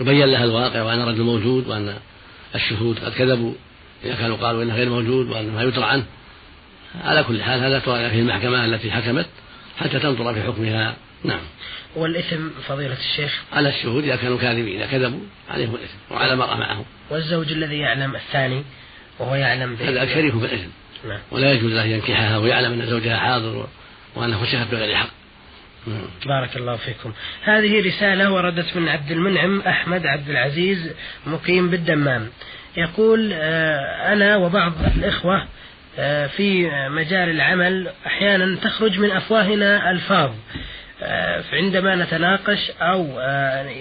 يبين 0.00 0.26
لها 0.26 0.44
الواقع 0.44 0.82
وأن 0.82 1.00
الرجل 1.02 1.22
موجود 1.22 1.68
وأن 1.68 1.96
الشهود 2.54 2.98
قد 2.98 3.12
كذبوا. 3.12 3.54
إذا 4.04 4.14
كانوا 4.14 4.36
قالوا 4.36 4.62
إنه 4.62 4.74
غير 4.74 4.88
موجود 4.88 5.30
وأن 5.30 5.50
ما 5.50 5.62
يدرى 5.62 5.84
عنه. 5.84 6.04
على 7.04 7.22
كل 7.22 7.42
حال 7.42 7.60
هذا 7.60 7.78
تراجع 7.78 8.08
فيه 8.08 8.20
المحكمة 8.20 8.64
التي 8.64 8.90
حكمت 8.90 9.26
حتى 9.78 9.98
تنظر 9.98 10.34
في 10.34 10.42
حكمها. 10.42 10.96
نعم. 11.24 11.40
والإثم 11.96 12.48
فضيلة 12.68 12.96
الشيخ؟ 12.98 13.42
على 13.52 13.68
الشهود 13.68 14.04
إذا 14.04 14.16
كانوا 14.16 14.38
كاذبين 14.38 14.76
إذا 14.76 14.86
كذبوا 14.86 15.20
عليهم 15.50 15.74
الإثم 15.74 16.14
وعلى 16.14 16.32
المرأة 16.32 16.56
معهم. 16.56 16.84
والزوج 17.10 17.52
الذي 17.52 17.78
يعلم 17.78 18.16
الثاني 18.16 18.64
وهو 19.18 19.34
يعلم 19.34 19.76
هذا 19.80 20.14
شريك 20.14 20.38
في 20.38 20.44
الإثم 20.44 20.68
نعم. 21.08 21.18
ولا 21.30 21.52
يجوز 21.52 21.72
له 21.72 21.84
ينكحها 21.84 22.38
ويعلم 22.38 22.72
أن 22.72 22.86
زوجها 22.86 23.16
حاضر 23.16 23.66
وأنه 24.14 24.44
فسخت 24.44 24.70
بغير 24.70 24.96
حق. 24.96 25.19
بارك 26.26 26.56
الله 26.56 26.76
فيكم. 26.76 27.12
هذه 27.44 27.86
رسالة 27.86 28.32
وردت 28.32 28.76
من 28.76 28.88
عبد 28.88 29.10
المنعم 29.10 29.60
أحمد 29.60 30.06
عبد 30.06 30.30
العزيز 30.30 30.94
مقيم 31.26 31.70
بالدمام. 31.70 32.28
يقول 32.76 33.30
آه، 33.32 34.12
أنا 34.12 34.36
وبعض 34.36 34.72
الإخوة 34.96 35.44
آه، 35.98 36.26
في 36.26 36.70
مجال 36.88 37.30
العمل 37.30 37.90
أحيانا 38.06 38.56
تخرج 38.56 38.98
من 38.98 39.10
أفواهنا 39.10 39.90
ألفاظ. 39.90 40.30
آه، 41.02 41.44
عندما 41.52 41.96
نتناقش 41.96 42.70
أو 42.80 43.20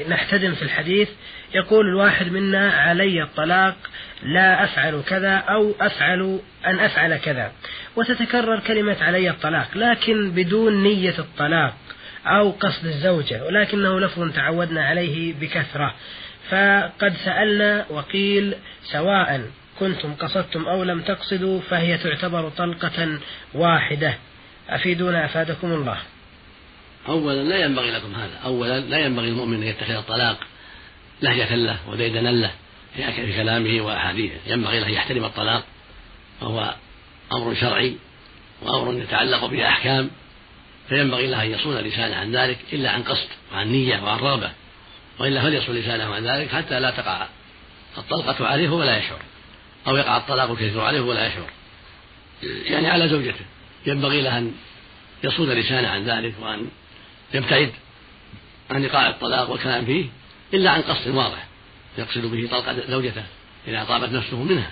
نحتدم 0.09 0.55
في 0.55 0.61
الحديث 0.61 1.09
يقول 1.55 1.85
الواحد 1.85 2.31
منا 2.31 2.71
علي 2.71 3.23
الطلاق 3.23 3.75
لا 4.23 4.63
أفعل 4.63 5.01
كذا 5.07 5.35
أو 5.35 5.75
أفعل 5.81 6.39
أن 6.65 6.79
أفعل 6.79 7.17
كذا. 7.17 7.51
وتتكرر 7.95 8.59
كلمة 8.59 8.97
علي 9.01 9.29
الطلاق 9.29 9.67
لكن 9.75 10.31
بدون 10.31 10.83
نية 10.83 11.19
الطلاق 11.19 11.73
أو 12.25 12.51
قصد 12.51 12.85
الزوجة 12.85 13.45
ولكنه 13.45 13.99
لفظ 13.99 14.33
تعودنا 14.33 14.85
عليه 14.85 15.33
بكثرة. 15.33 15.93
فقد 16.49 17.13
سألنا 17.25 17.85
وقيل 17.89 18.55
سواء 18.83 19.41
كنتم 19.79 20.13
قصدتم 20.13 20.65
أو 20.65 20.83
لم 20.83 21.01
تقصدوا 21.01 21.61
فهي 21.61 21.97
تعتبر 21.97 22.49
طلقة 22.49 23.19
واحدة. 23.53 24.13
أفيدونا 24.69 25.25
أفادكم 25.25 25.71
الله. 25.71 25.97
أولا 27.07 27.43
لا 27.43 27.65
ينبغي 27.65 27.91
لكم 27.91 28.15
هذا. 28.15 28.37
أولا 28.45 28.79
لا 28.79 28.99
ينبغي 28.99 29.27
المؤمن 29.27 29.63
أن 29.63 29.63
يتخذ 29.63 29.93
الطلاق 29.93 30.37
لهجة 31.21 31.55
له 31.55 31.77
وديدنا 31.87 32.29
له 32.29 32.51
في 32.95 33.37
كلامه 33.37 33.81
وأحاديثه. 33.81 34.35
ينبغي 34.47 34.79
له 34.79 34.87
أن 34.87 34.93
يحترم 34.93 35.25
الطلاق 35.25 35.63
وهو 36.41 36.75
أمر 37.31 37.55
شرعي 37.55 37.95
وأمر 38.61 39.01
يتعلق 39.01 39.45
به 39.45 39.67
أحكام 39.67 40.09
فينبغي 40.89 41.27
له 41.27 41.43
أن 41.43 41.51
يصون 41.51 41.77
لسانه 41.77 42.15
عن 42.15 42.35
ذلك 42.35 42.57
إلا 42.73 42.91
عن 42.91 43.03
قصد 43.03 43.27
وعن 43.53 43.67
نية 43.67 44.03
وعن 44.03 44.17
رغبة. 44.17 44.51
وإلا 45.19 45.41
فليصون 45.41 45.75
لسانه 45.75 46.13
عن 46.15 46.27
ذلك 46.27 46.49
حتى 46.49 46.79
لا 46.79 46.91
تقع 46.91 47.27
الطلقة 47.97 48.47
عليه 48.47 48.69
ولا 48.69 48.97
يشعر 48.97 49.19
أو 49.87 49.95
يقع 49.95 50.17
الطلاق 50.17 50.51
الكثير 50.51 50.81
عليه 50.81 51.01
ولا 51.01 51.27
يشعر. 51.27 51.49
يعني 52.43 52.87
على 52.87 53.09
زوجته. 53.09 53.45
ينبغي 53.85 54.21
له 54.21 54.37
أن 54.37 54.53
يصون 55.23 55.49
لسانه 55.49 55.87
عن 55.87 56.03
ذلك 56.03 56.33
وأن 56.41 56.67
يبتعد 57.33 57.71
عن 58.69 58.83
إيقاع 58.83 59.09
الطلاق 59.09 59.49
والكلام 59.49 59.85
فيه 59.85 60.05
إلا 60.53 60.71
عن 60.71 60.81
قصد 60.81 61.07
واضح 61.07 61.47
يقصد 61.97 62.25
به 62.25 62.47
طلقة 62.51 62.75
زوجته 62.89 63.23
إذا 63.67 63.83
طابت 63.83 64.09
نفسه 64.09 64.43
منها. 64.43 64.71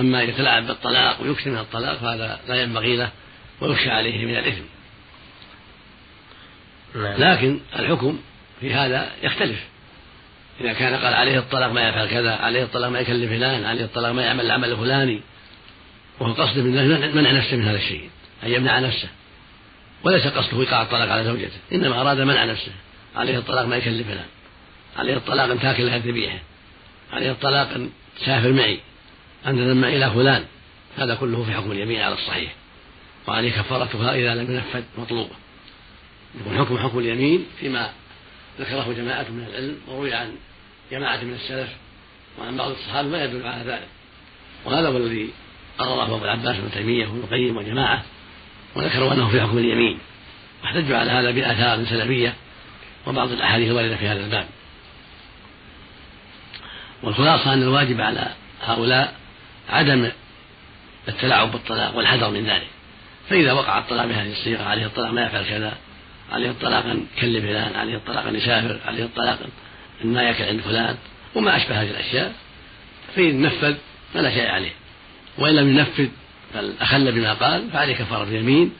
أما 0.00 0.22
يتلاعب 0.22 0.66
بالطلاق 0.66 1.22
ويكثر 1.22 1.50
من 1.50 1.58
الطلاق 1.58 1.98
فهذا 1.98 2.40
لا 2.48 2.62
ينبغي 2.62 2.96
له 2.96 3.10
ويخشى 3.60 3.90
عليه 3.90 4.26
من 4.26 4.36
الإثم. 4.36 4.62
نعم. 6.94 7.14
لكن 7.18 7.60
الحكم 7.78 8.18
في 8.60 8.74
هذا 8.74 9.10
يختلف. 9.22 9.58
إذا 10.60 10.72
كان 10.72 10.94
قال 10.94 11.14
عليه 11.14 11.38
الطلاق 11.38 11.72
ما 11.72 11.88
يفعل 11.88 12.08
كذا 12.08 12.34
عليه 12.34 12.62
الطلاق 12.62 12.90
ما 12.90 13.00
يكلم 13.00 13.28
فلان 13.28 13.64
عليه 13.64 13.84
الطلاق 13.84 14.12
ما 14.12 14.22
يعمل 14.22 14.46
العمل 14.46 14.72
الفلاني 14.72 15.20
وهو 16.20 16.32
قصده 16.32 16.62
من 16.62 17.16
منع 17.16 17.32
نفسه 17.32 17.56
من 17.56 17.64
هذا 17.64 17.76
الشيء 17.76 18.10
أن 18.44 18.50
يمنع 18.50 18.78
نفسه. 18.78 19.08
وليس 20.04 20.26
قصده 20.26 20.60
إيقاع 20.60 20.82
الطلاق 20.82 21.08
على 21.08 21.24
زوجته 21.24 21.58
إنما 21.72 22.00
أراد 22.00 22.20
منع 22.20 22.44
نفسه. 22.44 22.72
عليه 23.16 23.38
الطلاق 23.38 23.66
ما 23.66 23.76
يكلم 23.76 24.04
فلان 24.04 24.26
عليه 24.96 25.16
الطلاق 25.16 25.50
أن 25.50 25.60
تأكل 25.60 25.86
لها 25.86 25.98
ذبيحة. 25.98 26.38
عليه 27.12 27.30
الطلاق 27.30 27.70
أن 27.70 27.90
تسافر 28.20 28.52
معي. 28.52 28.80
أن 29.46 29.56
تذم 29.56 29.84
إلى 29.84 30.10
فلان. 30.10 30.44
هذا 30.98 31.14
كله 31.14 31.44
في 31.44 31.52
حكم 31.52 31.72
اليمين 31.72 32.00
على 32.00 32.14
الصحيح. 32.14 32.54
وعليه 33.28 33.50
كفارتها 33.50 34.14
إذا 34.14 34.34
لم 34.34 34.54
ينفذ 34.54 34.82
مطلوبه. 34.98 35.34
يكون 36.40 36.58
حكم 36.58 36.78
حكم 36.78 36.98
اليمين 36.98 37.46
فيما 37.60 37.90
ذكره 38.60 38.92
جماعة 38.96 39.26
من 39.30 39.46
العلم 39.50 39.78
وروي 39.88 40.14
عن 40.14 40.32
جماعة 40.90 41.24
من 41.24 41.34
السلف 41.34 41.68
وعن 42.38 42.56
بعض 42.56 42.70
الصحابة 42.70 43.08
ما 43.08 43.24
يدل 43.24 43.46
على 43.46 43.70
ذلك. 43.70 43.88
وهذا 44.64 44.88
هو 44.88 44.96
الذي 44.96 45.30
قرره 45.78 46.16
أبو 46.16 46.24
العباس 46.24 46.56
بن 46.56 46.70
تيمية 46.70 47.06
وابن 47.06 47.18
القيم 47.18 47.56
وجماعة 47.56 48.04
وذكروا 48.76 49.12
أنه 49.12 49.28
في 49.28 49.40
حكم 49.40 49.58
اليمين. 49.58 49.98
واحتجوا 50.62 50.96
على 50.96 51.10
هذا 51.10 51.30
بآثار 51.30 51.84
سلفية 51.84 52.34
وبعض 53.06 53.32
الأحاديث 53.32 53.68
الواردة 53.68 53.96
في 53.96 54.08
هذا 54.08 54.24
الباب. 54.24 54.46
والخلاصة 57.02 57.52
أن 57.52 57.62
الواجب 57.62 58.00
على 58.00 58.28
هؤلاء 58.62 59.14
عدم 59.68 60.10
التلاعب 61.08 61.52
بالطلاق 61.52 61.96
والحذر 61.96 62.30
من 62.30 62.46
ذلك. 62.46 62.66
فإذا 63.28 63.52
وقع 63.52 63.78
الطلاق 63.78 64.06
بهذه 64.06 64.32
الصيغة 64.32 64.62
عليه 64.62 64.86
الطلاق 64.86 65.10
ما 65.10 65.26
يفعل 65.26 65.44
كذا 65.44 65.72
عليه 66.32 66.50
الطلاق 66.50 66.84
أن 66.84 67.06
يكلم 67.16 67.42
فلان 67.42 67.76
عليه 67.76 67.96
الطلاق 67.96 68.26
أن 68.26 68.36
يسافر 68.36 68.78
عليه 68.86 69.04
الطلاق 69.04 69.38
أن 70.04 70.12
ما 70.12 70.22
يأكل 70.22 70.44
عند 70.44 70.60
فلان 70.60 70.96
وما 71.34 71.56
أشبه 71.56 71.82
هذه 71.82 71.90
الأشياء 71.90 72.32
فإن 73.16 73.42
نفذ 73.42 73.74
فلا 74.14 74.30
شيء 74.30 74.50
عليه. 74.50 74.72
وإن 75.38 75.54
لم 75.54 75.68
ينفذ 75.78 76.08
بل 76.56 76.72
أخل 76.80 77.12
بما 77.12 77.32
قال 77.32 77.70
فعليه 77.70 77.94
كفارة 77.94 78.28
يمين 78.28 78.72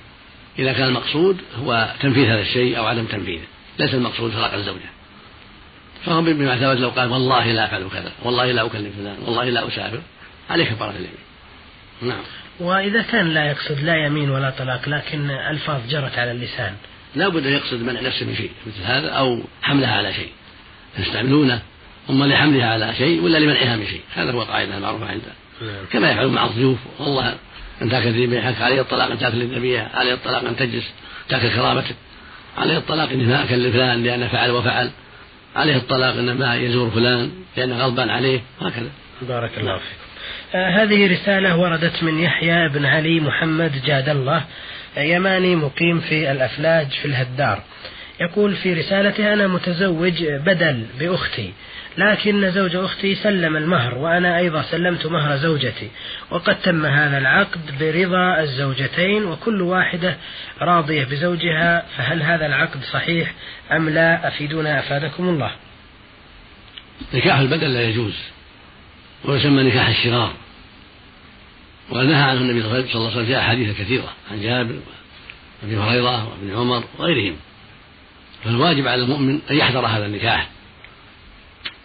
إذا 0.58 0.72
كان 0.72 0.88
المقصود 0.88 1.36
هو 1.56 1.88
تنفيذ 2.00 2.24
هذا 2.28 2.40
الشيء 2.40 2.78
أو 2.78 2.86
عدم 2.86 3.04
تنفيذه 3.04 3.44
ليس 3.78 3.94
المقصود 3.94 4.30
فراق 4.30 4.54
الزوجة 4.54 4.96
فهو 6.04 6.22
بما 6.22 6.56
ثبت 6.56 6.80
لو 6.80 6.88
قال 6.88 7.10
والله 7.10 7.52
لا 7.52 7.64
أفعل 7.64 7.88
كذا 7.92 8.12
والله 8.22 8.52
لا 8.52 8.66
أكلم 8.66 8.92
فلان 8.98 9.16
والله 9.26 9.44
لا 9.44 9.68
أسافر. 9.68 10.00
عليه 10.50 10.64
كفارة 10.64 10.90
اليمين 10.90 11.26
نعم. 12.02 12.22
وإذا 12.60 13.02
كان 13.02 13.34
لا 13.34 13.44
يقصد 13.44 13.80
لا 13.80 14.06
يمين 14.06 14.30
ولا 14.30 14.50
طلاق 14.50 14.88
لكن 14.88 15.30
ألفاظ 15.30 15.80
جرت 15.90 16.18
على 16.18 16.30
اللسان. 16.30 16.74
لا 17.14 17.28
بد 17.28 17.46
أن 17.46 17.52
يقصد 17.52 17.82
منع 17.82 18.00
نفسه 18.00 18.26
من 18.26 18.36
شيء 18.36 18.50
مثل 18.66 18.82
هذا 18.84 19.08
أو 19.08 19.40
حملها 19.62 19.94
على 19.96 20.12
شيء. 20.12 20.30
يستعملونه 20.98 21.62
أما 22.10 22.24
لحملها 22.24 22.72
على 22.72 22.94
شيء 22.94 23.22
ولا 23.22 23.38
لمنعها 23.38 23.76
من 23.76 23.86
شيء. 23.86 24.00
هذا 24.14 24.32
هو 24.32 24.42
القاعدة 24.42 24.76
المعروفة 24.76 25.06
عنده 25.06 25.32
نعم. 25.62 25.84
كما 25.92 26.10
يفعلون 26.10 26.34
مع 26.34 26.44
الضيوف. 26.44 26.78
والله 26.98 27.34
أن 27.82 27.90
تاكل 27.90 28.08
ذبيحك 28.08 28.62
عليه 28.62 28.80
الطلاق 28.80 29.10
أن 29.10 29.18
تاكل 29.18 29.42
الذبيحة 29.42 29.90
عليه 29.94 30.14
الطلاق 30.14 30.44
أن 30.44 30.56
تجلس 30.56 30.84
تاكل 31.28 31.48
كرامتك 31.48 31.94
عليه 32.58 32.76
الطلاق 32.76 33.10
أن 33.10 33.28
ما 33.28 33.44
أكل 33.44 33.68
لفلان 33.68 34.02
لأنه 34.02 34.28
فعل 34.28 34.50
وفعل. 34.50 34.90
عليه 35.56 35.76
الطلاق 35.76 36.14
أن 36.14 36.32
ما 36.32 36.54
يزور 36.54 36.90
فلان 36.90 37.30
لأنه 37.56 37.78
غضبان 37.84 38.10
عليه 38.10 38.40
هكذا 38.60 38.90
بارك 39.22 39.58
الله 39.58 39.78
فيكم 39.78 40.06
آه 40.54 40.82
هذه 40.82 41.12
رسالة 41.12 41.56
وردت 41.56 42.02
من 42.02 42.18
يحيى 42.18 42.68
بن 42.68 42.86
علي 42.86 43.20
محمد 43.20 43.72
جاد 43.86 44.08
الله. 44.08 44.44
يماني 44.96 45.56
مقيم 45.56 46.00
في 46.00 46.30
الأفلاج 46.30 46.86
في 46.86 47.04
الهدار. 47.04 47.62
يقول 48.20 48.56
في 48.56 48.74
رسالته 48.74 49.32
أنا 49.32 49.46
متزوج 49.46 50.24
بدل 50.24 50.86
بأختي 51.00 51.52
لكن 51.98 52.50
زوج 52.50 52.76
أختي 52.76 53.14
سلم 53.14 53.56
المهر 53.56 53.98
وأنا 53.98 54.38
أيضا 54.38 54.62
سلمت 54.62 55.06
مهر 55.06 55.36
زوجتي 55.36 55.90
وقد 56.30 56.60
تم 56.60 56.86
هذا 56.86 57.18
العقد 57.18 57.60
برضا 57.80 58.40
الزوجتين 58.40 59.24
وكل 59.24 59.62
واحدة 59.62 60.16
راضية 60.60 61.04
بزوجها 61.04 61.86
فهل 61.96 62.22
هذا 62.22 62.46
العقد 62.46 62.82
صحيح 62.92 63.34
أم 63.72 63.88
لا؟ 63.88 64.28
أفيدونا 64.28 64.78
أفادكم 64.78 65.28
الله. 65.28 65.50
نكاح 67.14 67.38
البدل 67.38 67.74
لا 67.74 67.82
يجوز 67.82 68.14
ويسمى 69.24 69.62
نكاح 69.62 69.88
الشرار 69.88 70.32
ونهى 71.90 72.22
عنه 72.22 72.40
النبي 72.40 72.62
صلى 72.62 72.78
الله 72.78 72.86
عليه 72.94 73.10
وسلم 73.10 73.26
في 73.26 73.38
أحاديث 73.38 73.78
كثيرة 73.78 74.12
عن 74.30 74.42
جابر 74.42 74.76
وابي 75.62 75.76
هريرة 75.76 76.28
وابن 76.28 76.56
عمر 76.56 76.84
وغيرهم. 76.98 77.36
فالواجب 78.46 78.88
على 78.88 79.02
المؤمن 79.02 79.40
أن 79.50 79.56
يحذر 79.56 79.86
هذا 79.86 80.06
النكاح 80.06 80.48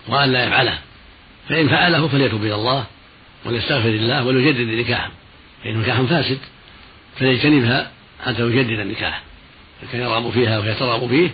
وأن 0.08 0.32
لا 0.32 0.48
يفعله. 0.48 0.80
فإن 1.50 1.70
فعله 1.70 2.08
فليتوب 2.08 2.44
إلى 2.44 2.56
الله 2.56 2.86
وليستغفر 3.46 3.90
الله 3.90 4.26
وليجدد 4.26 4.60
النكاح 4.60 5.10
فإنه 5.64 5.80
نكاح 5.80 6.02
فاسد 6.02 6.40
فليجتنبها 7.20 7.92
حتى 8.26 8.42
يجدد 8.42 8.80
النكاح. 8.80 9.22
إذا 9.84 9.92
كان 9.92 10.02
يرغب 10.02 10.32
فيها 10.32 10.60
ويترغب 10.60 11.10
فيه 11.10 11.30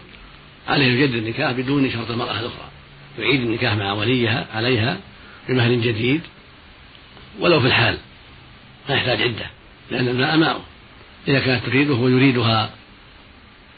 عليه 0.68 0.86
يجدد 0.86 1.16
النكاح 1.16 1.52
بدون 1.52 1.92
شرط 1.92 2.12
المرأة 2.12 2.32
الأخرى. 2.40 2.70
يعيد 3.20 3.42
النكاح 3.42 3.74
مع 3.74 3.94
وليها 3.94 4.48
عليها 4.54 4.98
بمهر 5.50 5.72
جديد 5.72 6.22
ولو 7.40 7.60
في 7.60 7.68
الحال 7.68 7.98
ما 8.90 8.96
يحتاج 8.96 9.22
عدة 9.22 9.46
لأن 9.92 10.08
الماء 10.08 10.38
ماؤه 10.38 10.62
إذا 11.28 11.40
كانت 11.40 11.66
تريده 11.66 11.94
ويريدها 11.94 12.70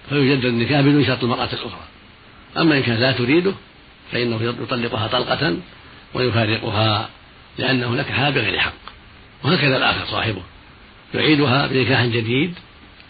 فيجدد 0.10 0.46
النكاح 0.46 0.82
بدون 0.82 1.06
شرط 1.06 1.24
المرأة 1.24 1.50
الأخرى. 1.54 1.84
أما 2.58 2.78
إن 2.78 2.84
كانت 2.84 3.00
لا 3.00 3.12
تريده 3.12 3.54
فإنه 4.12 4.44
يطلقها 4.44 5.08
طلقة 5.08 5.58
ويفارقها 6.14 7.10
لأنه 7.58 7.96
نكحها 7.96 8.30
بغير 8.30 8.60
حق. 8.60 8.74
وهكذا 9.44 9.78
الآخر 9.78 10.06
صاحبه. 10.06 10.42
يعيدها 11.14 11.68
بنكاح 11.68 12.06
جديد 12.06 12.54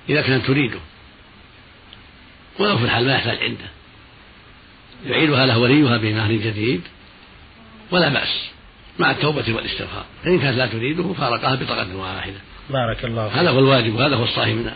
إذا 0.09 0.21
كانت 0.21 0.45
تريده. 0.45 0.79
ولو 2.59 2.77
في 2.77 2.83
الحال 2.83 3.05
ما 3.05 3.13
يحتاج 3.13 3.38
عدة 3.43 3.69
يعيدها 5.05 5.45
له 5.45 5.57
وليها 5.57 5.97
بمهر 5.97 6.31
جديد 6.31 6.81
ولا 7.91 8.09
بأس 8.09 8.49
مع 8.99 9.12
التوبة 9.12 9.53
والاستغفار. 9.55 10.05
فإن 10.23 10.39
كانت 10.39 10.57
لا 10.57 10.65
تريده 10.67 11.13
فارقها 11.13 11.55
بطلقة 11.55 11.95
واحدة. 11.95 12.39
بارك 12.69 13.05
الله 13.05 13.29
فيك. 13.29 13.38
هذا 13.38 13.49
هو 13.49 13.59
الواجب 13.59 13.95
وهذا 13.95 14.15
هو 14.15 14.23
الصحيح 14.23 14.55
من 14.55 14.71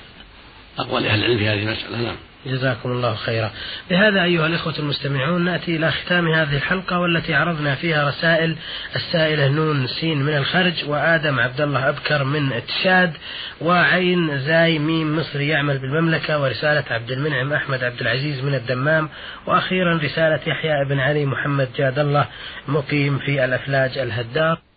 أقوال 0.79 1.05
أهل 1.05 1.19
العلم 1.19 1.37
في 1.37 1.47
هذه 1.47 1.63
المسألة 1.63 1.97
نعم. 1.97 2.15
جزاكم 2.45 2.91
الله 2.91 3.15
خيرا. 3.15 3.51
بهذا 3.89 4.23
أيها 4.23 4.47
الإخوة 4.47 4.79
المستمعون 4.79 5.45
نأتي 5.45 5.75
إلى 5.75 5.91
ختام 5.91 6.27
هذه 6.27 6.55
الحلقة 6.55 6.99
والتي 6.99 7.33
عرضنا 7.33 7.75
فيها 7.75 8.09
رسائل 8.09 8.55
السائلة 8.95 9.47
نون 9.47 9.87
سين 9.87 10.21
من 10.21 10.37
الخرج 10.37 10.73
وآدم 10.87 11.39
عبد 11.39 11.61
الله 11.61 11.89
أبكر 11.89 12.23
من 12.23 12.51
تشاد 12.67 13.13
وعين 13.61 14.39
زاي 14.39 14.79
ميم 14.79 15.19
مصري 15.19 15.47
يعمل 15.47 15.77
بالمملكة 15.77 16.41
ورسالة 16.41 16.83
عبد 16.89 17.11
المنعم 17.11 17.53
أحمد 17.53 17.83
عبد 17.83 18.01
العزيز 18.01 18.43
من 18.43 18.55
الدمام 18.55 19.09
وأخيرا 19.47 19.97
رسالة 19.97 20.39
يحيى 20.47 20.85
بن 20.89 20.99
علي 20.99 21.25
محمد 21.25 21.69
جاد 21.77 21.99
الله 21.99 22.27
مقيم 22.67 23.19
في 23.19 23.45
الأفلاج 23.45 23.97
الهدار 23.97 24.72